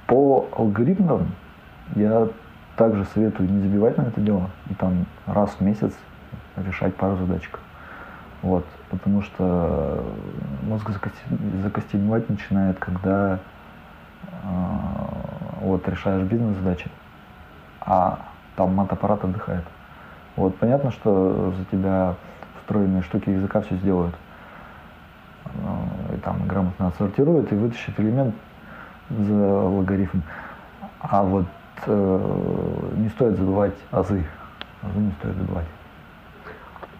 По 0.07 0.47
алгоритмам 0.57 1.27
я 1.93 2.27
также 2.75 3.05
советую 3.13 3.51
не 3.51 3.61
забивать 3.61 3.99
на 3.99 4.01
это 4.01 4.19
дело 4.19 4.49
и 4.71 4.73
там 4.73 5.05
раз 5.27 5.51
в 5.51 5.61
месяц 5.61 5.93
решать 6.55 6.95
пару 6.95 7.17
задачек. 7.17 7.59
Вот, 8.41 8.65
потому 8.97 9.21
что 9.21 10.03
мозг 10.63 10.89
закости- 10.89 11.61
закостеневать 11.61 12.29
начинает, 12.29 12.79
когда 12.79 13.39
а, 14.43 15.09
вот 15.61 15.87
решаешь 15.87 16.23
бизнес-задачи, 16.23 16.89
а 17.81 18.19
там 18.55 18.73
мат-аппарат 18.75 19.23
отдыхает. 19.23 19.63
Вот, 20.35 20.55
понятно, 20.57 20.91
что 20.91 21.53
за 21.57 21.65
тебя 21.65 22.15
встроенные 22.59 23.03
штуки 23.03 23.29
языка 23.29 23.61
все 23.61 23.75
сделают. 23.75 24.15
Э, 25.45 26.15
и 26.15 26.17
там 26.17 26.47
грамотно 26.47 26.87
отсортируют 26.87 27.51
и 27.51 27.55
вытащит 27.55 27.99
элемент 27.99 28.35
за 29.09 29.33
логарифм. 29.33 30.21
А 30.99 31.23
вот 31.23 31.45
э, 31.85 32.89
не 32.97 33.09
стоит 33.09 33.37
забывать 33.37 33.75
азы. 33.91 34.25
Азы 34.81 34.99
не 34.99 35.11
стоит 35.13 35.35
забывать. 35.35 35.67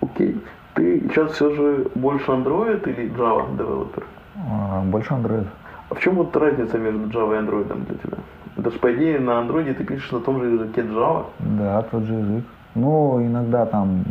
Окей. 0.02 0.42
Ты 0.76 1.00
сейчас 1.08 1.32
все 1.32 1.56
же 1.56 1.88
больше 1.96 2.30
Android 2.32 2.88
или 2.90 3.10
Java 3.12 3.58
девелопер? 3.58 4.04
А, 4.36 4.82
больше 4.82 5.14
Android. 5.14 5.48
А 5.90 5.96
в 5.96 6.00
чем 6.02 6.16
вот 6.16 6.36
разница 6.36 6.78
между 6.78 7.08
Java 7.08 7.36
и 7.36 7.46
Android 7.46 7.86
для 7.86 7.96
тебя? 7.96 8.18
Это 8.58 8.72
же, 8.72 8.80
по 8.80 8.94
идее, 8.94 9.20
на 9.20 9.42
Android 9.42 9.74
ты 9.74 9.86
пишешь 9.86 10.12
на 10.12 10.20
том 10.20 10.42
же 10.42 10.50
языке 10.50 10.82
Java. 10.82 11.28
Да, 11.40 11.82
тот 11.84 12.04
же 12.04 12.16
язык. 12.16 12.44
Ну, 12.76 13.26
иногда 13.26 13.66
там 13.66 14.04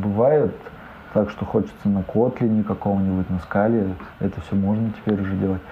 бывает 0.00 0.54
так, 1.14 1.30
что 1.30 1.44
хочется 1.44 1.88
на 1.88 1.98
Kotlin 1.98 2.62
какого-нибудь, 2.62 3.28
на 3.28 3.40
скале. 3.40 3.88
Это 4.20 4.40
все 4.42 4.54
можно 4.54 4.90
теперь 4.90 5.20
уже 5.20 5.34
делать. 5.34 5.62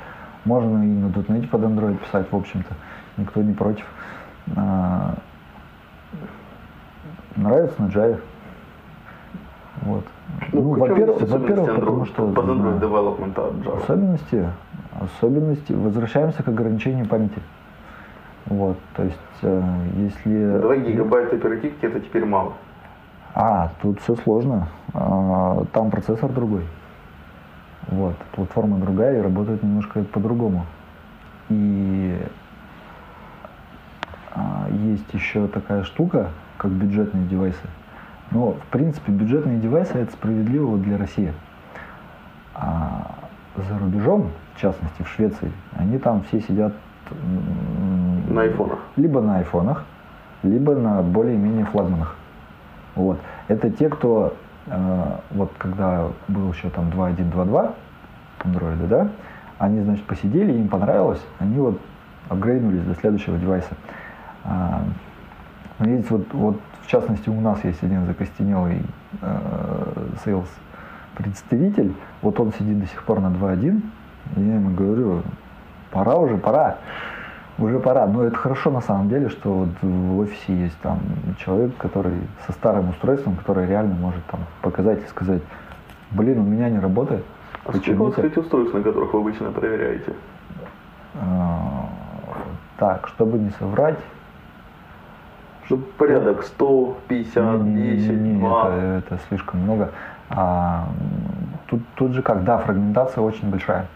Можно 0.44 0.82
и 0.82 0.88
на 0.88 1.06
.NET 1.06 1.48
под 1.48 1.62
Android 1.62 1.98
писать, 1.98 2.26
в 2.32 2.36
общем-то. 2.36 2.74
Никто 3.16 3.42
не 3.42 3.54
против. 3.54 3.86
А, 4.56 5.14
нравится 7.36 7.80
на 7.80 7.86
Java. 7.86 8.18
Вот. 9.82 10.04
Ну, 10.52 10.60
Ну, 10.62 10.70
во-первых, 10.74 11.20
во-первых, 11.20 11.74
потому 11.74 12.04
что 12.06 12.26
под 12.32 12.44
Android 12.46 12.80
development 12.80 13.48
от 13.48 13.54
Java? 13.66 13.82
Особенности, 13.82 14.46
особенности, 15.00 15.72
возвращаемся 15.72 16.42
к 16.42 16.48
ограничению 16.48 17.06
памяти. 17.06 17.40
Вот, 18.46 18.78
то 18.94 19.02
есть, 19.02 19.18
э, 19.42 19.62
если... 19.96 20.60
2 20.60 20.76
гигабайта 20.76 21.36
оперативки 21.36 21.84
это 21.84 22.00
теперь 22.00 22.24
мало. 22.24 22.52
А, 23.34 23.70
тут 23.82 24.00
все 24.00 24.14
сложно. 24.16 24.68
А, 24.94 25.64
Там 25.72 25.90
процессор 25.90 26.30
другой. 26.32 26.62
Вот, 27.88 28.16
платформа 28.32 28.78
другая 28.78 29.18
и 29.18 29.22
работает 29.22 29.62
немножко 29.62 30.02
по-другому. 30.04 30.64
И 31.48 32.16
а, 34.34 34.68
есть 34.70 35.12
еще 35.12 35.46
такая 35.48 35.82
штука, 35.82 36.30
как 36.56 36.70
бюджетные 36.70 37.24
девайсы. 37.26 37.66
Но, 38.30 38.52
в 38.52 38.66
принципе, 38.70 39.12
бюджетные 39.12 39.58
девайсы 39.58 39.94
это 39.94 40.12
справедливо 40.12 40.76
для 40.78 40.98
России. 40.98 41.32
А 42.54 43.14
за 43.56 43.78
рубежом, 43.78 44.30
в 44.54 44.60
частности 44.60 45.02
в 45.02 45.08
Швеции, 45.08 45.50
они 45.76 45.98
там 45.98 46.22
все 46.24 46.40
сидят 46.40 46.72
На 48.28 48.42
айфонах. 48.42 48.78
либо 48.96 49.20
на 49.20 49.38
айфонах, 49.38 49.84
либо 50.42 50.74
на 50.74 51.02
более-менее 51.02 51.66
флагманах. 51.66 52.16
Вот. 52.94 53.18
Это 53.48 53.70
те, 53.70 53.88
кто, 53.88 54.34
э, 54.66 55.16
вот 55.30 55.52
когда 55.58 56.08
был 56.28 56.52
еще 56.52 56.70
там 56.70 56.88
2.1.2.2 56.88 57.74
андроиды, 58.44 58.86
да, 58.86 59.08
они, 59.58 59.80
значит, 59.82 60.04
посидели, 60.04 60.52
им 60.52 60.68
понравилось, 60.68 61.24
они 61.38 61.58
вот 61.58 61.80
апгрейднулись 62.28 62.82
до 62.82 62.94
следующего 62.94 63.38
девайса. 63.38 63.70
Но 65.78 65.88
есть 65.88 66.10
вот, 66.10 66.26
вот, 66.32 66.60
в 66.82 66.90
частности, 66.90 67.28
у 67.28 67.40
нас 67.40 67.62
есть 67.64 67.82
один 67.82 68.06
закостенелый 68.06 68.82
э, 69.20 69.38
sales 70.24 70.48
представитель, 71.16 71.94
вот 72.22 72.38
он 72.40 72.52
сидит 72.52 72.80
до 72.80 72.86
сих 72.86 73.02
пор 73.04 73.20
на 73.20 73.28
2.1, 73.28 73.80
и 74.36 74.40
я 74.40 74.54
ему 74.54 74.74
говорю, 74.74 75.22
пора 75.90 76.16
уже, 76.16 76.36
пора, 76.36 76.76
уже 77.58 77.78
пора. 77.78 78.06
Но 78.06 78.24
это 78.24 78.36
хорошо 78.36 78.70
на 78.70 78.80
самом 78.80 79.08
деле, 79.08 79.28
что 79.28 79.52
вот 79.52 79.68
в 79.82 80.18
офисе 80.18 80.54
есть 80.54 80.78
там 80.80 81.00
человек, 81.38 81.76
который 81.78 82.18
со 82.46 82.52
старым 82.52 82.90
устройством, 82.90 83.36
который 83.36 83.66
реально 83.66 83.94
может 83.94 84.24
там 84.26 84.40
показать 84.62 85.02
и 85.04 85.08
сказать, 85.08 85.42
блин, 86.10 86.38
у 86.40 86.44
меня 86.44 86.68
не 86.68 86.78
работает. 86.78 87.24
А 87.64 87.72
сколько 87.72 87.90
у 87.90 88.04
вас, 88.04 88.14
почините». 88.14 88.28
кстати, 88.28 88.38
устройств, 88.38 88.74
на 88.74 88.82
которых 88.82 89.12
вы 89.12 89.20
обычно 89.20 89.50
проверяете? 89.50 90.12
А, 91.14 91.88
Так, 92.78 93.08
чтобы 93.08 93.38
не 93.38 93.50
соврать, 93.58 93.98
Ну, 95.68 95.78
порядок 95.98 96.44
100, 96.44 96.98
50, 97.08 97.60
Не, 97.62 97.70
не, 97.72 97.82
не, 97.90 97.96
10, 97.96 98.10
не, 98.10 98.32
не, 98.34 98.38
2. 98.40 98.68
это, 98.68 98.76
это 99.14 99.18
слишком 99.28 99.60
много. 99.60 99.90
А, 100.30 100.88
тут, 101.66 101.80
тут 101.94 102.12
же 102.12 102.22
как, 102.22 102.44
да, 102.44 102.58
фрагментация 102.58 103.22
очень 103.22 103.50
большая. 103.50 103.86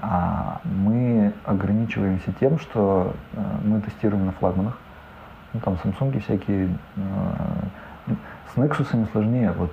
А, 0.00 0.60
мы 0.64 1.32
ограничиваемся 1.44 2.32
тем, 2.38 2.58
что 2.60 3.14
э, 3.34 3.40
мы 3.64 3.80
тестируем 3.80 4.26
на 4.26 4.32
флагманах. 4.32 4.78
Ну, 5.52 5.60
там 5.60 5.76
Samsung 5.82 6.20
всякие. 6.20 6.68
э, 6.96 8.12
с 8.54 8.56
Nexus 8.56 9.10
сложнее. 9.12 9.52
Вот 9.56 9.70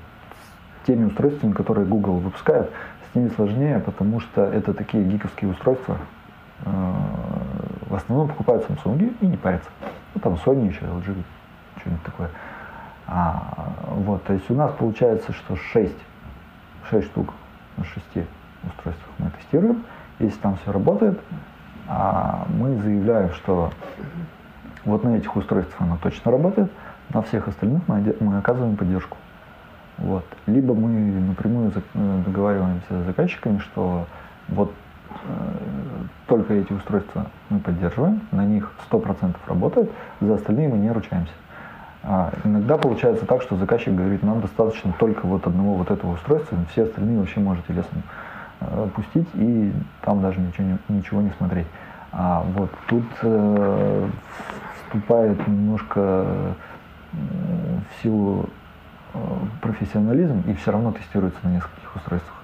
с 0.84 0.88
теми 0.88 1.06
устройствами, 1.06 1.54
которые 1.54 1.86
Google 1.86 2.18
выпускает, 2.18 2.72
с 3.12 3.16
ними 3.16 3.30
сложнее, 3.30 3.80
потому 3.80 4.20
что 4.20 4.44
это 4.44 4.74
такие 4.74 5.04
гиковские 5.04 5.52
устройства. 5.52 5.98
Э, 6.66 6.72
В 7.90 7.96
основном 7.96 8.30
покупают 8.30 8.68
Samsung 8.68 9.14
и 9.22 9.26
не 9.28 9.38
парятся. 9.38 9.70
Ну, 10.16 10.22
там 10.22 10.34
Sony 10.34 10.70
еще, 10.70 10.82
LG, 10.82 11.16
что-нибудь 11.82 12.04
такое. 12.04 12.30
А, 13.08 13.70
вот, 13.88 14.24
то 14.24 14.34
есть 14.34 14.50
у 14.50 14.56
нас 14.56 14.72
получается, 14.72 15.34
что 15.34 15.56
6, 15.56 15.94
6 16.90 17.06
штук 17.08 17.34
на 17.78 17.84
6 17.84 18.04
устройствах 18.68 19.10
мы 19.20 19.30
тестируем. 19.32 19.84
Если 20.20 20.40
там 20.40 20.58
все 20.58 20.72
работает, 20.72 21.20
а 21.88 22.46
мы 22.50 22.78
заявляем, 22.78 23.32
что 23.34 23.72
вот 24.86 25.04
на 25.04 25.18
этих 25.18 25.36
устройствах 25.36 25.82
оно 25.82 25.98
точно 26.02 26.32
работает, 26.32 26.72
на 27.14 27.22
всех 27.22 27.48
остальных 27.48 27.88
мы, 27.88 28.16
мы 28.20 28.38
оказываем 28.38 28.78
поддержку. 28.78 29.18
Вот. 29.98 30.26
Либо 30.48 30.74
мы 30.74 30.90
напрямую 31.22 31.72
э, 31.72 32.22
договариваемся 32.26 33.02
с 33.04 33.06
заказчиками, 33.06 33.60
что 33.60 34.08
вот 34.48 34.74
только 36.28 36.54
эти 36.54 36.74
устройства 36.74 37.28
мы 37.50 37.60
поддерживаем, 37.60 38.22
на 38.32 38.46
них 38.46 38.72
100% 38.92 39.36
работает, 39.48 39.92
за 40.22 40.36
остальные 40.36 40.70
мы 40.70 40.78
не 40.78 40.92
ручаемся. 40.92 41.34
А 42.08 42.32
иногда 42.44 42.78
получается 42.78 43.26
так, 43.26 43.42
что 43.42 43.56
заказчик 43.56 43.96
говорит, 43.96 44.22
нам 44.22 44.40
достаточно 44.40 44.94
только 45.00 45.26
вот 45.26 45.48
одного 45.48 45.74
вот 45.74 45.90
этого 45.90 46.14
устройства, 46.14 46.58
все 46.72 46.84
остальные 46.84 47.18
вообще 47.18 47.40
можете 47.40 47.74
лесом 47.74 48.04
э, 48.62 48.90
пустить 48.94 49.28
и 49.34 49.74
там 50.02 50.22
даже 50.22 50.40
ничего 50.40 50.68
не, 50.68 50.78
ничего 50.98 51.22
не 51.22 51.32
смотреть. 51.32 51.68
А 52.12 52.46
вот 52.54 52.70
тут 52.88 53.04
э, 53.24 54.10
вступает 54.76 55.48
немножко 55.48 56.00
э, 56.00 56.54
в 57.90 58.04
силу 58.04 58.50
э, 59.14 59.18
профессионализм 59.62 60.44
и 60.48 60.54
все 60.54 60.72
равно 60.72 60.92
тестируется 60.92 61.40
на 61.42 61.56
нескольких 61.56 61.96
устройствах. 61.96 62.35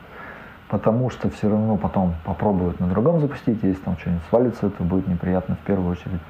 Потому 0.71 1.09
что 1.09 1.29
все 1.29 1.49
равно 1.49 1.75
потом 1.75 2.13
попробуют 2.23 2.79
на 2.79 2.87
другом 2.87 3.19
запустить, 3.19 3.61
если 3.61 3.81
там 3.83 3.97
что-нибудь 3.97 4.23
свалится, 4.29 4.69
то 4.69 4.83
будет 4.85 5.05
неприятно 5.05 5.55
в 5.55 5.65
первую 5.67 5.91
очередь 5.91 6.21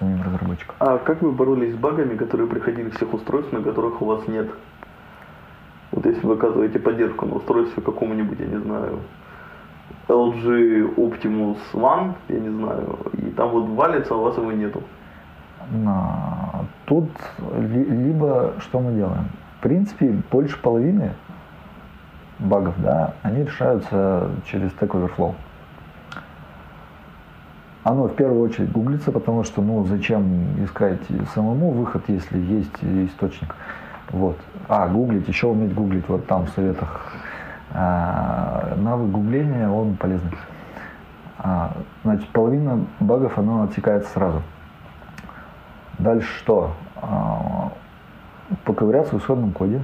самим 0.00 0.20
разработчикам. 0.24 0.74
А 0.80 0.98
как 0.98 1.22
вы 1.22 1.30
боролись 1.30 1.72
с 1.72 1.76
багами, 1.76 2.16
которые 2.16 2.48
приходили 2.48 2.90
с 2.90 2.96
тех 2.98 3.14
устройств, 3.14 3.52
на 3.52 3.62
которых 3.62 4.02
у 4.02 4.06
вас 4.06 4.26
нет? 4.26 4.48
Вот 5.92 6.04
если 6.04 6.26
вы 6.26 6.34
оказываете 6.34 6.80
поддержку 6.80 7.26
на 7.26 7.36
устройстве 7.36 7.80
какому-нибудь, 7.80 8.40
я 8.40 8.46
не 8.46 8.58
знаю, 8.58 8.98
LG 10.08 10.96
Optimus 10.96 11.58
One, 11.72 12.14
я 12.28 12.40
не 12.40 12.50
знаю, 12.50 12.98
и 13.12 13.30
там 13.36 13.50
вот 13.50 13.68
валится, 13.68 14.14
а 14.14 14.16
у 14.16 14.22
вас 14.22 14.36
его 14.36 14.50
нету. 14.50 14.82
На- 15.70 16.64
Тут 16.86 17.08
ли- 17.60 17.84
либо 17.84 18.54
что 18.58 18.80
мы 18.80 18.92
делаем? 18.94 19.26
В 19.58 19.62
принципе, 19.62 20.12
больше 20.32 20.60
половины 20.60 21.12
багов, 22.38 22.74
да, 22.78 23.14
они 23.22 23.44
решаются 23.44 24.30
через 24.46 24.70
Stack 24.72 24.88
Overflow. 24.88 25.34
Оно 27.84 28.08
в 28.08 28.14
первую 28.16 28.42
очередь 28.42 28.72
гуглится, 28.72 29.12
потому 29.12 29.44
что, 29.44 29.62
ну, 29.62 29.84
зачем 29.84 30.64
искать 30.64 31.00
самому 31.34 31.70
выход, 31.70 32.02
если 32.08 32.38
есть 32.38 32.82
источник. 32.82 33.54
Вот. 34.10 34.36
А, 34.68 34.88
гуглить, 34.88 35.28
еще 35.28 35.46
уметь 35.46 35.72
гуглить, 35.72 36.08
вот 36.08 36.26
там 36.26 36.46
в 36.46 36.50
советах. 36.50 37.12
А, 37.72 38.74
навык 38.76 39.10
гугления, 39.10 39.68
он 39.68 39.96
полезный. 39.96 40.32
А, 41.38 41.76
значит, 42.02 42.28
половина 42.30 42.84
багов, 42.98 43.38
оно 43.38 43.62
отсекается 43.62 44.10
сразу. 44.12 44.42
Дальше 45.98 46.28
что? 46.38 46.72
А, 46.96 47.70
Поковыряться 48.64 49.16
в 49.16 49.18
исходном 49.18 49.52
коде 49.52 49.80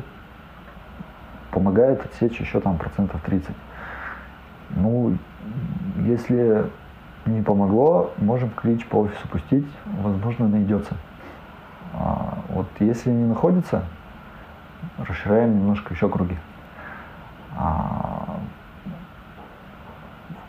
помогает 1.52 2.04
отсечь 2.04 2.40
еще 2.40 2.60
там 2.60 2.78
процентов 2.78 3.20
30. 3.22 3.54
Ну, 4.70 5.16
если 5.98 6.64
не 7.26 7.42
помогло, 7.42 8.10
можем 8.16 8.50
клич 8.50 8.84
по 8.86 8.96
офису 8.96 9.28
пустить, 9.28 9.66
возможно, 10.00 10.48
найдется. 10.48 10.94
А, 11.94 12.38
вот 12.48 12.66
если 12.80 13.10
не 13.10 13.26
находится, 13.26 13.84
расширяем 14.98 15.56
немножко 15.56 15.94
еще 15.94 16.08
круги. 16.08 16.36
А, 17.56 18.40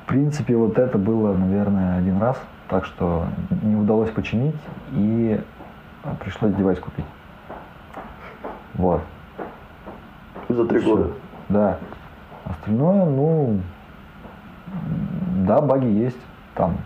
в 0.03 0.05
принципе, 0.07 0.55
вот 0.55 0.77
это 0.77 0.97
было, 0.97 1.35
наверное, 1.35 1.97
один 1.97 2.19
раз, 2.19 2.41
так 2.69 2.85
что 2.85 3.25
не 3.61 3.75
удалось 3.75 4.09
починить 4.09 4.55
и 4.91 5.39
пришлось 6.19 6.53
девайс 6.55 6.79
купить. 6.79 7.05
Вот. 8.75 9.01
За 10.53 10.65
три 10.65 10.79
года. 10.79 11.11
да. 11.49 11.77
Остальное, 12.45 13.05
ну, 13.05 13.59
да, 15.47 15.61
баги 15.61 15.87
есть 15.87 16.19
там. 16.55 16.77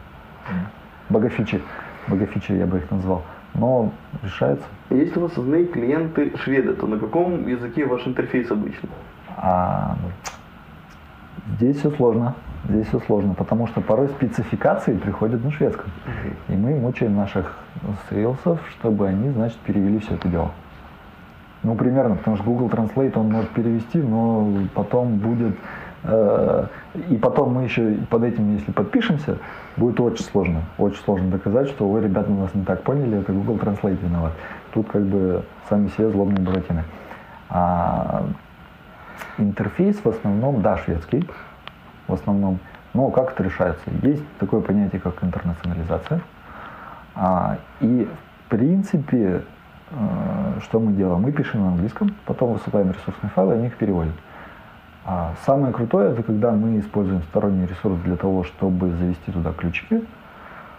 Багафичи. 1.10 1.62
Багафичи 2.08 2.52
я 2.54 2.66
бы 2.66 2.78
их 2.78 2.92
назвал. 2.92 3.24
Но 3.56 3.92
решается. 4.24 4.66
Если 4.92 5.18
у 5.18 5.24
вас 5.24 5.32
основные 5.32 5.66
клиенты 5.66 6.38
шведы, 6.38 6.74
то 6.74 6.86
на 6.86 7.00
каком 7.00 7.48
языке 7.48 7.86
ваш 7.86 8.06
интерфейс 8.06 8.52
обычно? 8.52 8.90
А, 9.36 9.98
здесь 11.56 11.78
все 11.78 11.90
сложно. 11.92 12.36
Здесь 12.70 12.88
все 12.88 13.00
сложно, 13.00 13.34
потому 13.34 13.68
что 13.68 13.82
порой 13.82 14.10
спецификации 14.10 14.96
приходят 14.98 15.44
на 15.44 15.52
шведском. 15.52 15.90
И 16.50 16.54
мы 16.54 16.76
мучаем 16.76 17.16
наших 17.16 17.58
сейлсов, 18.10 18.60
чтобы 18.72 19.08
они, 19.08 19.30
значит, 19.32 19.58
перевели 19.60 20.00
все 20.00 20.16
это 20.16 20.28
дело. 20.28 20.52
Ну, 21.64 21.76
примерно, 21.76 22.16
потому 22.16 22.38
что 22.38 22.46
Google 22.46 22.68
Translate 22.68 23.18
он 23.18 23.32
может 23.32 23.50
перевести, 23.52 24.00
но 24.00 24.48
потом 24.74 25.18
будет... 25.18 25.56
Э, 26.04 26.68
и 27.10 27.16
потом 27.16 27.54
мы 27.54 27.64
еще 27.64 27.98
под 28.10 28.24
этим, 28.24 28.54
если 28.56 28.72
подпишемся, 28.72 29.38
будет 29.76 30.00
очень 30.00 30.24
сложно. 30.24 30.62
Очень 30.78 31.04
сложно 31.04 31.32
доказать, 31.32 31.70
что 31.70 31.88
вы, 31.90 32.02
ребята, 32.02 32.30
нас 32.32 32.54
не 32.54 32.64
так 32.64 32.84
поняли, 32.84 33.20
это 33.20 33.34
Google 33.34 33.56
Translate 33.56 34.00
виноват. 34.02 34.34
Тут 34.74 34.88
как 34.90 35.02
бы 35.04 35.44
сами 35.70 35.88
себе 35.90 36.10
злобные 36.10 36.46
буратины. 36.46 36.84
А 37.50 38.26
интерфейс 39.38 39.98
в 40.04 40.08
основном, 40.08 40.62
да, 40.62 40.78
шведский, 40.78 41.28
в 42.08 42.14
основном. 42.14 42.60
Но 42.94 43.10
как 43.10 43.32
это 43.32 43.44
решается? 43.44 43.84
Есть 44.02 44.24
такое 44.40 44.62
понятие, 44.62 45.02
как 45.02 45.24
интернационализация. 45.24 46.22
А, 47.16 47.58
и 47.80 48.08
в 48.46 48.50
принципе, 48.50 49.42
что 50.62 50.80
мы 50.80 50.94
делаем? 50.94 51.22
Мы 51.22 51.32
пишем 51.32 51.62
на 51.62 51.68
английском, 51.70 52.14
потом 52.26 52.54
высылаем 52.54 52.92
ресурсные 52.92 53.30
файлы, 53.32 53.54
они 53.54 53.68
их 53.68 53.78
переводят. 53.78 54.14
А 55.06 55.34
самое 55.46 55.74
крутое, 55.74 56.12
это 56.12 56.24
когда 56.24 56.52
мы 56.52 56.80
используем 56.80 57.22
сторонний 57.24 57.66
ресурс 57.66 57.98
для 58.04 58.18
того, 58.18 58.44
чтобы 58.44 58.92
завести 58.92 59.32
туда 59.32 59.54
ключики. 59.54 60.04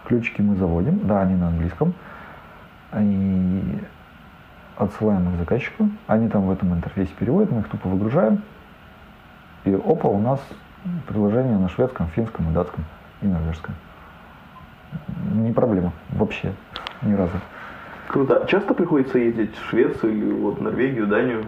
Ключики 0.05 0.41
мы 0.41 0.55
заводим, 0.55 1.07
да, 1.07 1.21
они 1.21 1.35
на 1.35 1.47
английском. 1.47 1.93
И 2.95 3.79
отсылаем 4.77 5.27
их 5.33 5.39
заказчику. 5.39 5.89
Они 6.05 6.29
там 6.29 6.43
в 6.43 6.51
этом 6.51 6.73
интерфейсе 6.73 7.11
переводят, 7.17 7.51
мы 7.51 7.61
их 7.61 7.69
тупо 7.69 7.89
выгружаем. 7.89 8.43
И 9.65 9.73
опа, 9.73 10.07
у 10.07 10.19
нас 10.19 10.39
приложение 11.07 11.57
на 11.57 11.67
шведском, 11.69 12.07
финском 12.07 12.49
и 12.49 12.53
датском 12.53 12.85
и 13.21 13.27
норвежском. 13.27 13.73
Не 15.33 15.51
проблема. 15.51 15.91
Вообще. 16.09 16.53
Ни 17.01 17.13
разу. 17.13 17.33
Круто. 18.09 18.43
Часто 18.47 18.73
приходится 18.73 19.19
ездить 19.19 19.55
в 19.55 19.69
Швецию 19.69 20.17
или 20.17 20.31
вот 20.31 20.59
Норвегию, 20.59 21.05
Данию? 21.05 21.45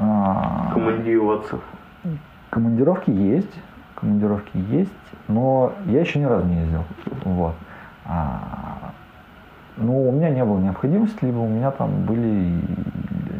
А... 0.00 0.70
Командироваться? 0.72 1.60
Командировки 2.50 3.10
есть. 3.10 3.54
Командировки 3.94 4.56
есть, 4.56 4.90
но 5.28 5.72
я 5.86 6.00
еще 6.00 6.18
ни 6.18 6.24
разу 6.24 6.46
не 6.46 6.62
ездил. 6.62 6.82
Вот. 7.24 7.54
А, 8.06 8.92
ну, 9.76 10.08
у 10.08 10.10
меня 10.10 10.30
не 10.30 10.44
было 10.44 10.58
необходимости, 10.58 11.24
либо 11.24 11.38
у 11.38 11.48
меня 11.48 11.70
там 11.70 12.06
были 12.06 12.60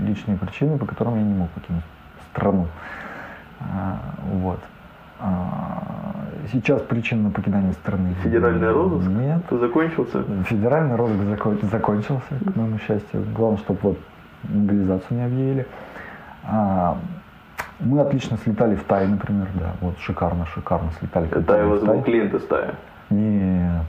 личные 0.06 0.37
причины, 0.37 0.78
по 0.78 0.87
которым 0.87 1.16
я 1.16 1.22
не 1.22 1.35
мог 1.35 1.48
покинуть 1.50 1.83
страну. 2.30 2.68
А, 3.59 3.98
вот. 4.33 4.61
А, 5.18 6.12
сейчас 6.53 6.83
причин 6.83 7.22
на 7.24 7.31
покидание 7.31 7.72
страны. 7.72 8.14
Федеральный 8.22 8.70
розыск? 8.70 9.09
Нет. 9.09 9.42
Закончился? 9.50 10.24
Федеральный 10.44 10.96
розыск 10.96 11.22
закон, 11.24 11.59
закончился, 11.70 12.35
к 12.44 12.57
моему 12.57 12.79
счастью. 12.79 13.24
Главное, 13.35 13.59
чтобы 13.59 13.79
вот 13.83 13.98
мобилизацию 14.44 15.18
не 15.18 15.24
объявили. 15.24 15.66
А, 16.44 16.98
мы 17.81 18.00
отлично 18.00 18.37
слетали 18.38 18.74
в 18.74 18.85
Тай, 18.85 19.07
например, 19.07 19.48
да. 19.55 19.72
Вот 19.81 19.98
шикарно, 19.98 20.46
шикарно 20.46 20.90
слетали. 20.98 21.29
Это 21.29 21.66
вас 21.66 21.83
был 21.83 22.03
клиент 22.03 22.35
из 22.35 22.44
Тая? 22.46 22.74
Нет. 23.11 23.85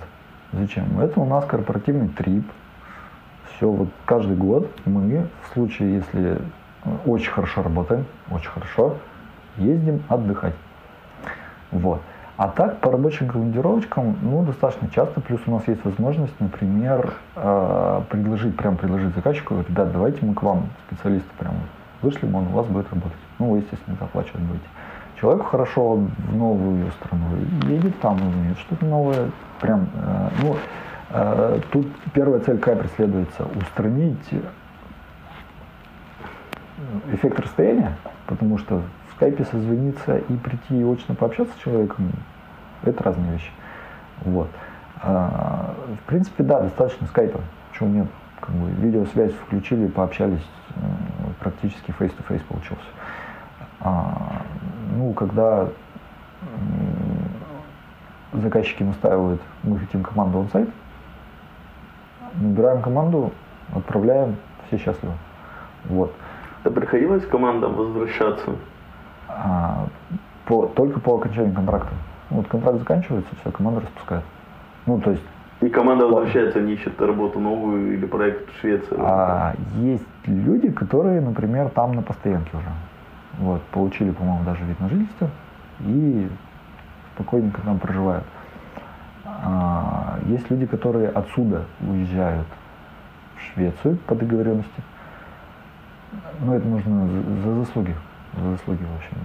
Зачем? 0.54 1.00
Это 1.00 1.20
у 1.20 1.26
нас 1.26 1.46
корпоративный 1.46 2.10
трип. 2.10 2.46
Все, 3.56 3.70
вот 3.70 3.90
каждый 4.06 4.36
год 4.36 4.70
мы, 4.86 5.28
в 5.44 5.54
случае, 5.54 5.96
если 5.96 6.40
очень 7.06 7.32
хорошо 7.32 7.64
работаем, 7.64 8.06
очень 8.32 8.50
хорошо, 8.50 8.98
ездим 9.58 10.02
отдыхать. 10.10 10.56
Вот. 11.72 12.02
А 12.42 12.48
так, 12.48 12.80
по 12.80 12.90
рабочим 12.90 13.28
командировочкам, 13.28 14.18
ну, 14.24 14.42
достаточно 14.42 14.90
часто, 14.90 15.22
плюс 15.22 15.40
у 15.46 15.52
нас 15.52 15.68
есть 15.68 15.86
возможность, 15.86 16.34
например, 16.40 17.14
э, 17.36 18.02
предложить, 18.10 18.58
прям 18.58 18.78
предложить 18.78 19.14
заказчику, 19.14 19.64
ребят, 19.70 19.92
давайте 19.92 20.26
мы 20.26 20.34
к 20.34 20.42
вам, 20.42 20.66
специалисты, 20.88 21.30
прям 21.38 21.54
вышли, 22.02 22.26
он 22.26 22.48
у 22.48 22.50
вас 22.50 22.66
будет 22.66 22.92
работать. 22.92 23.20
Ну, 23.38 23.52
вы, 23.52 23.58
естественно, 23.60 23.94
это 23.94 24.06
оплачивать 24.06 24.42
будете. 24.42 24.66
Человеку 25.20 25.44
хорошо 25.44 25.98
в 25.98 26.36
новую 26.36 26.92
страну, 26.94 27.26
едет 27.68 28.00
там, 28.00 28.20
умеет 28.20 28.58
что-то 28.58 28.88
новое, 28.88 29.30
прям, 29.60 29.88
э, 30.04 30.30
ну, 30.42 30.56
э, 31.12 31.60
тут 31.72 31.86
первая 32.12 32.40
цель 32.40 32.58
какая 32.58 32.78
преследуется? 32.78 33.46
Устранить 33.56 34.34
эффект 37.14 37.40
расстояния, 37.40 37.96
потому 38.26 38.58
что 38.58 38.82
скайпе 39.22 39.46
созвониться 39.46 40.18
и 40.18 40.34
прийти 40.38 40.80
и 40.80 40.84
очно 40.84 41.14
пообщаться 41.14 41.54
с 41.56 41.62
человеком, 41.62 42.12
это 42.84 43.04
разные 43.04 43.34
вещи. 43.34 43.52
Вот. 44.22 44.50
А, 45.02 45.74
в 46.04 46.08
принципе, 46.08 46.44
да, 46.44 46.62
достаточно 46.62 47.08
скайпа. 47.08 47.42
Чего 47.74 47.90
нет? 47.90 48.08
Как 48.40 48.52
бы 48.52 48.70
видеосвязь 48.72 49.34
включили, 49.34 49.88
пообщались, 49.88 50.46
э, 50.76 50.82
практически 51.40 51.92
face-to-face 51.92 52.44
получился. 52.48 52.82
А, 53.80 54.44
ну, 54.96 55.14
когда 55.14 55.68
заказчики 58.34 58.84
настаивают, 58.84 59.42
мы 59.64 59.80
хотим 59.80 60.04
команду 60.04 60.40
он 60.40 60.50
сайт, 60.50 60.70
набираем 62.36 62.82
команду, 62.82 63.32
отправляем, 63.76 64.38
все 64.68 64.78
счастливы. 64.78 65.14
Вот. 65.86 66.14
Да 66.64 66.72
приходилось 66.72 67.26
командам 67.26 67.74
возвращаться 67.74 68.52
а, 69.28 69.88
по, 70.46 70.68
только 70.68 71.00
по 71.00 71.18
окончанию 71.18 71.54
контракта. 71.54 71.94
Вот 72.32 72.48
контракт 72.48 72.80
заканчивается, 72.80 73.30
все, 73.42 73.52
команда 73.52 73.82
распускает. 73.82 74.24
Ну, 74.86 75.00
то 75.00 75.12
есть 75.12 75.24
и 75.62 75.70
команда 75.70 76.08
возвращается, 76.08 76.58
они 76.58 76.74
ищут 76.74 77.00
работу 77.00 77.40
новую 77.40 77.94
или 77.94 78.08
проект 78.08 78.50
в 78.50 78.60
Швеции. 78.62 78.96
А 78.98 79.54
есть 79.76 80.08
люди, 80.26 80.72
которые, 80.72 81.22
например, 81.22 81.70
там 81.70 81.94
на 81.94 82.02
постоянке 82.02 82.50
уже. 82.58 82.68
Вот, 83.38 83.62
получили, 83.72 84.10
по-моему, 84.10 84.44
даже 84.44 84.64
вид 84.66 84.80
на 84.80 84.90
жительство 84.90 85.30
и 85.82 86.28
спокойненько 87.14 87.62
там 87.62 87.78
проживают. 87.78 88.24
А, 89.24 90.18
есть 90.26 90.50
люди, 90.50 90.66
которые 90.66 91.10
отсюда 91.10 91.66
уезжают 91.88 92.48
в 93.38 93.54
Швецию 93.54 93.98
по 94.08 94.16
договоренности. 94.16 94.82
Но 96.40 96.56
это 96.56 96.68
нужно 96.68 97.08
за 97.44 97.56
заслуги 97.56 97.96
за 98.38 98.52
заслуги, 98.52 98.84
в 98.84 98.96
общем. 98.96 99.18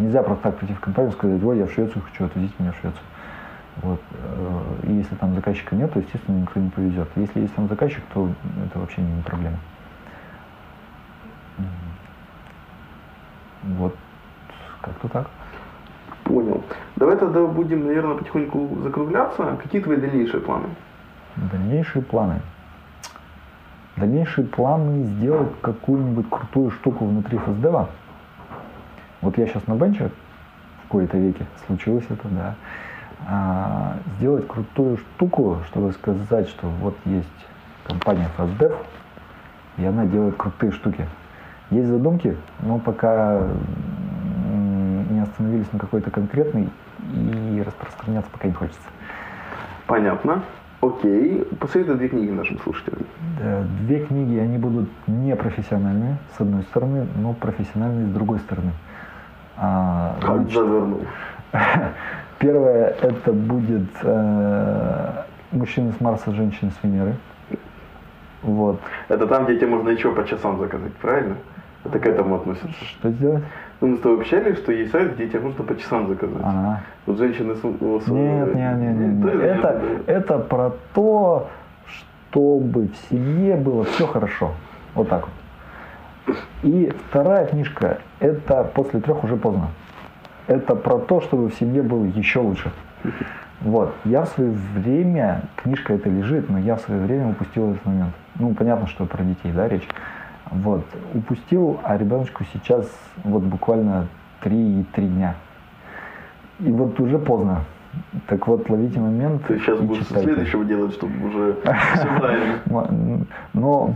Нельзя 0.00 0.22
просто 0.22 0.44
так 0.44 0.56
прийти 0.56 0.72
в 0.72 0.80
компанию 0.80 1.12
и 1.12 1.14
сказать, 1.14 1.42
ой, 1.44 1.58
я 1.58 1.66
в 1.66 1.72
Швецию 1.72 2.02
хочу, 2.02 2.24
отвезите 2.24 2.54
меня 2.58 2.72
в 2.72 2.76
Швецию. 2.76 3.02
Вот. 3.82 4.00
Э, 4.12 4.86
и 4.88 4.92
если 4.94 5.14
там 5.14 5.34
заказчика 5.34 5.76
нет, 5.76 5.92
то, 5.92 5.98
естественно, 5.98 6.40
никто 6.40 6.58
не 6.58 6.70
повезет. 6.70 7.08
Если 7.16 7.40
есть 7.40 7.54
там 7.54 7.68
заказчик, 7.68 8.02
то 8.14 8.30
это 8.64 8.78
вообще 8.78 9.02
не 9.02 9.22
проблема. 9.22 9.58
Вот 13.62 13.94
как-то 14.80 15.08
так. 15.08 15.30
Понял. 16.24 16.62
Давай 16.96 17.16
тогда 17.16 17.44
будем, 17.44 17.84
наверное, 17.84 18.16
потихоньку 18.16 18.78
закругляться. 18.82 19.58
Какие 19.62 19.82
твои 19.82 19.98
дальнейшие 19.98 20.40
планы? 20.40 20.68
Дальнейшие 21.36 22.02
планы. 22.02 22.40
Дальнейшие 23.96 24.46
планы 24.46 25.04
сделать 25.04 25.52
какую-нибудь 25.60 26.30
крутую 26.30 26.70
штуку 26.70 27.04
внутри 27.04 27.36
FSDEV. 27.36 27.88
Вот 29.22 29.36
я 29.38 29.46
сейчас 29.46 29.66
на 29.66 29.74
бенче, 29.74 30.10
в 30.84 30.88
кои-то 30.88 31.18
веке 31.18 31.46
случилось 31.66 32.04
это, 32.08 32.28
да, 32.28 32.54
а, 33.28 33.96
сделать 34.16 34.46
крутую 34.46 34.96
штуку, 34.96 35.58
чтобы 35.68 35.92
сказать, 35.92 36.48
что 36.48 36.66
вот 36.68 36.96
есть 37.04 37.28
компания 37.84 38.28
FastDev, 38.38 38.76
и 39.78 39.84
она 39.84 40.06
делает 40.06 40.36
крутые 40.36 40.72
штуки. 40.72 41.06
Есть 41.70 41.88
задумки, 41.88 42.36
но 42.60 42.78
пока 42.78 43.46
не 45.10 45.20
остановились 45.20 45.70
на 45.72 45.78
какой-то 45.78 46.10
конкретной 46.10 46.68
и 47.12 47.62
распространяться 47.64 48.30
пока 48.30 48.48
не 48.48 48.54
хочется. 48.54 48.80
Понятно. 49.86 50.42
Окей. 50.80 51.44
Посоветуй 51.58 51.96
две 51.96 52.08
книги 52.08 52.30
нашим 52.30 52.58
слушателям. 52.60 53.00
Две 53.82 54.06
книги, 54.06 54.38
они 54.38 54.56
будут 54.56 54.88
не 55.06 55.36
профессиональные, 55.36 56.16
с 56.36 56.40
одной 56.40 56.62
стороны, 56.64 57.06
но 57.16 57.34
профессиональные 57.34 58.06
с 58.06 58.10
другой 58.10 58.38
стороны. 58.38 58.72
А, 59.62 60.16
как 60.20 60.48
завернул? 60.50 61.02
Первое 62.38 62.94
это 63.02 63.32
будет 63.32 63.90
э, 64.02 65.08
мужчины 65.52 65.92
с 65.92 66.00
Марса, 66.00 66.32
женщины 66.32 66.70
с 66.70 66.82
Венеры. 66.82 67.16
Вот. 68.42 68.80
Это 69.08 69.26
там, 69.26 69.44
где 69.44 69.56
тебе 69.58 69.66
можно 69.66 69.90
еще 69.90 70.12
по 70.12 70.24
часам 70.26 70.58
заказать, 70.58 70.94
правильно? 70.94 71.36
Это 71.84 71.98
к 71.98 72.06
этому 72.06 72.36
относится. 72.36 72.68
Что 72.84 73.10
сделать? 73.10 73.42
Ну, 73.82 73.88
мы 73.88 73.96
с 73.96 74.00
тобой 74.00 74.18
общались, 74.20 74.56
что 74.58 74.72
есть 74.72 74.92
сайт, 74.92 75.14
где 75.14 75.28
тебе 75.28 75.40
можно 75.40 75.64
по 75.64 75.76
часам 75.76 76.08
заказать. 76.08 76.42
Ага. 76.42 76.80
Вот 77.06 77.18
женщины... 77.18 77.54
с- 77.54 77.58
с- 77.58 78.08
Нет, 78.08 78.54
нет, 78.54 78.76
нет, 78.78 78.96
нет. 78.96 79.10
Ну, 79.18 79.26
нет. 79.32 79.42
Это, 79.42 79.82
это 80.06 80.38
про 80.38 80.72
то, 80.94 81.48
чтобы 81.86 82.88
в 82.88 82.96
семье 83.10 83.56
было 83.56 83.84
все 83.84 84.06
хорошо. 84.06 84.52
Вот 84.94 85.08
так 85.10 85.22
вот. 85.22 85.30
И 86.62 86.92
вторая 87.08 87.46
книжка, 87.46 87.98
это 88.18 88.64
после 88.74 89.00
трех 89.00 89.24
уже 89.24 89.36
поздно. 89.36 89.68
Это 90.46 90.74
про 90.74 90.98
то, 90.98 91.20
чтобы 91.20 91.48
в 91.48 91.54
семье 91.54 91.82
было 91.82 92.04
еще 92.04 92.40
лучше. 92.40 92.70
Вот. 93.60 93.94
Я 94.04 94.22
в 94.24 94.28
свое 94.28 94.50
время, 94.50 95.42
книжка 95.56 95.94
это 95.94 96.08
лежит, 96.08 96.48
но 96.48 96.58
я 96.58 96.76
в 96.76 96.80
свое 96.80 97.00
время 97.00 97.30
упустил 97.30 97.72
этот 97.72 97.84
момент. 97.84 98.14
Ну, 98.36 98.54
понятно, 98.54 98.86
что 98.86 99.04
про 99.04 99.22
детей, 99.22 99.52
да, 99.52 99.68
речь. 99.68 99.86
Вот. 100.50 100.84
Упустил, 101.14 101.78
а 101.84 101.96
ребеночку 101.96 102.44
сейчас 102.52 102.90
вот 103.22 103.42
буквально 103.42 104.08
3 104.42 104.80
и 104.80 104.84
3 104.92 105.06
дня. 105.06 105.34
И 106.60 106.70
вот 106.70 106.98
уже 107.00 107.18
поздно. 107.18 107.64
Так 108.28 108.46
вот, 108.46 108.68
ловите 108.70 109.00
момент 109.00 109.42
Ты 109.46 109.58
сейчас 109.58 109.80
и 109.80 109.82
будешь 109.82 110.06
читайте. 110.06 110.26
следующего 110.26 110.64
делать, 110.64 110.92
чтобы 110.92 111.28
уже 111.28 111.56
все 111.94 112.06
правильно. 112.18 113.26
Но, 113.52 113.94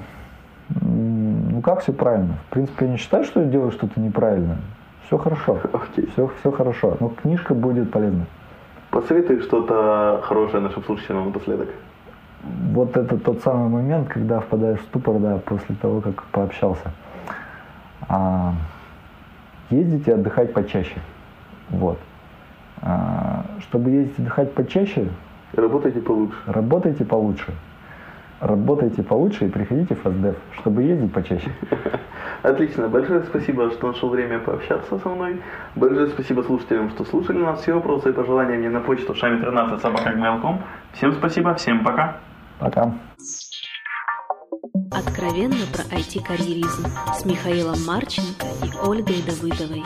ну 1.55 1.61
как 1.61 1.81
все 1.81 1.93
правильно? 1.93 2.35
В 2.49 2.53
принципе, 2.53 2.87
я 2.87 2.93
не 2.93 2.97
считаю, 2.99 3.25
что 3.25 3.41
я 3.41 3.47
делаю 3.47 3.71
что-то 3.71 4.01
неправильно. 4.01 4.57
Все 5.07 5.17
хорошо. 5.19 5.59
Окей. 5.73 6.09
Все, 6.13 6.31
все 6.41 6.51
хорошо. 6.51 6.97
Но 6.99 7.11
книжка 7.11 7.55
будет 7.55 7.91
полезна. 7.93 8.27
Посоветуй 8.91 9.41
что-то 9.41 10.21
хорошее 10.25 10.63
нашим 10.63 10.83
слушателям 10.85 11.27
напоследок. 11.27 11.69
Вот 12.73 12.97
это 12.97 13.19
тот 13.19 13.41
самый 13.43 13.69
момент, 13.69 14.09
когда 14.09 14.41
впадаешь 14.41 14.81
в 14.81 14.85
ступор, 14.85 15.19
да, 15.19 15.39
после 15.39 15.75
того, 15.77 16.01
как 16.01 16.25
пообщался. 16.25 16.91
А, 18.09 18.53
ездите 19.71 20.15
отдыхать 20.15 20.53
почаще. 20.53 20.97
Вот. 21.71 21.99
А, 22.83 23.45
чтобы 23.61 23.91
ездить 23.91 24.19
отдыхать 24.19 24.53
почаще, 24.53 25.09
Работайте 25.55 26.01
получше. 26.01 26.37
работайте 26.47 27.05
получше. 27.05 27.53
Работайте 28.45 29.03
получше 29.03 29.47
и 29.47 29.49
приходите 29.49 29.95
в 29.95 30.01
ФСДФ, 30.01 30.37
чтобы 30.61 30.83
ездить 30.83 31.11
почаще. 31.15 31.51
Отлично. 32.43 32.89
Большое 32.89 33.23
спасибо, 33.23 33.71
что 33.71 33.87
нашел 33.87 34.11
время 34.11 34.39
пообщаться 34.39 34.99
со 34.99 35.09
мной. 35.09 35.41
Большое 35.75 36.09
спасибо 36.09 36.43
слушателям, 36.43 36.91
что 36.91 37.07
слушали 37.07 37.39
нас. 37.39 37.63
Все 37.63 37.73
вопросы 37.73 38.11
и 38.11 38.13
пожелания 38.13 38.59
мне 38.59 38.69
на 38.69 38.81
почту 38.81 39.15
шами 39.15 39.41
13 39.41 39.81
собакагmail.com. 39.83 40.61
Всем 40.93 41.15
спасибо, 41.15 41.55
всем 41.55 41.83
пока. 41.83 42.19
Пока. 42.59 42.93
Откровенно 44.93 45.65
про 45.73 45.97
IT-карьеризм 45.97 46.87
с 47.15 47.25
Михаилом 47.25 47.79
Марченко 47.87 48.47
и 48.63 48.87
Ольгой 48.87 49.23
Давыдовой. 49.27 49.85